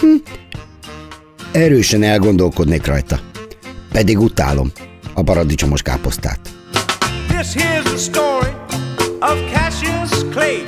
Hm. 0.00 0.06
Erősen 1.52 2.02
elgondolkodnék 2.02 2.86
rajta. 2.86 3.20
Pedig 3.92 4.20
utálom 4.20 4.70
a 5.14 5.22
paradicsomos 5.22 5.82
káposztát. 5.82 6.40
This 7.28 7.54
here's 7.54 7.82
the 7.82 7.96
story 7.96 8.52
of 9.20 9.38
Cassius 9.52 10.30
Clay, 10.30 10.64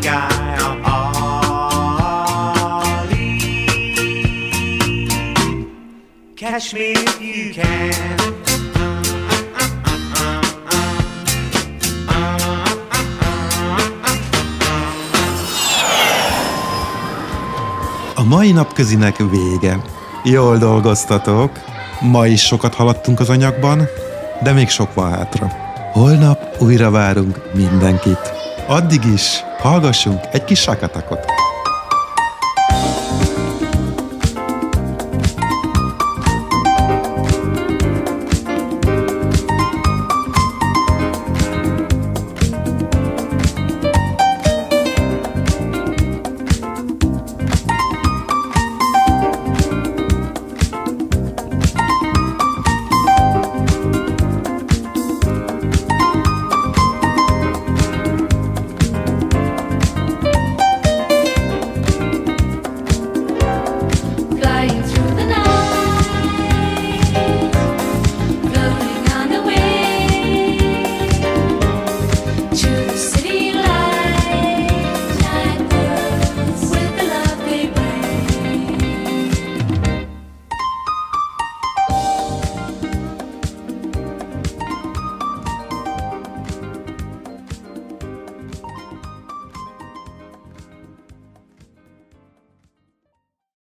guy 0.00 0.56
I'm 0.58 0.84
Ali. 0.84 1.88
Catch 6.36 6.72
me 6.74 6.92
if 6.92 7.20
you 7.20 7.52
can. 7.54 8.26
A 18.14 18.22
mai 18.22 18.52
napközinek 18.52 19.16
vége. 19.16 19.80
Jól 20.24 20.58
dolgoztatok. 20.58 21.50
Ma 22.00 22.26
is 22.26 22.42
sokat 22.42 22.74
haladtunk 22.74 23.20
az 23.20 23.28
anyagban, 23.28 23.88
de 24.42 24.52
még 24.52 24.68
sok 24.68 24.94
van 24.94 25.10
hátra. 25.10 25.52
Holnap 25.92 26.56
újra 26.58 26.90
várunk 26.90 27.50
mindenkit. 27.54 28.32
Addig 28.66 29.04
is 29.04 29.42
hallgassunk 29.58 30.24
egy 30.32 30.44
kis 30.44 30.60
sakatakot. 30.60 31.37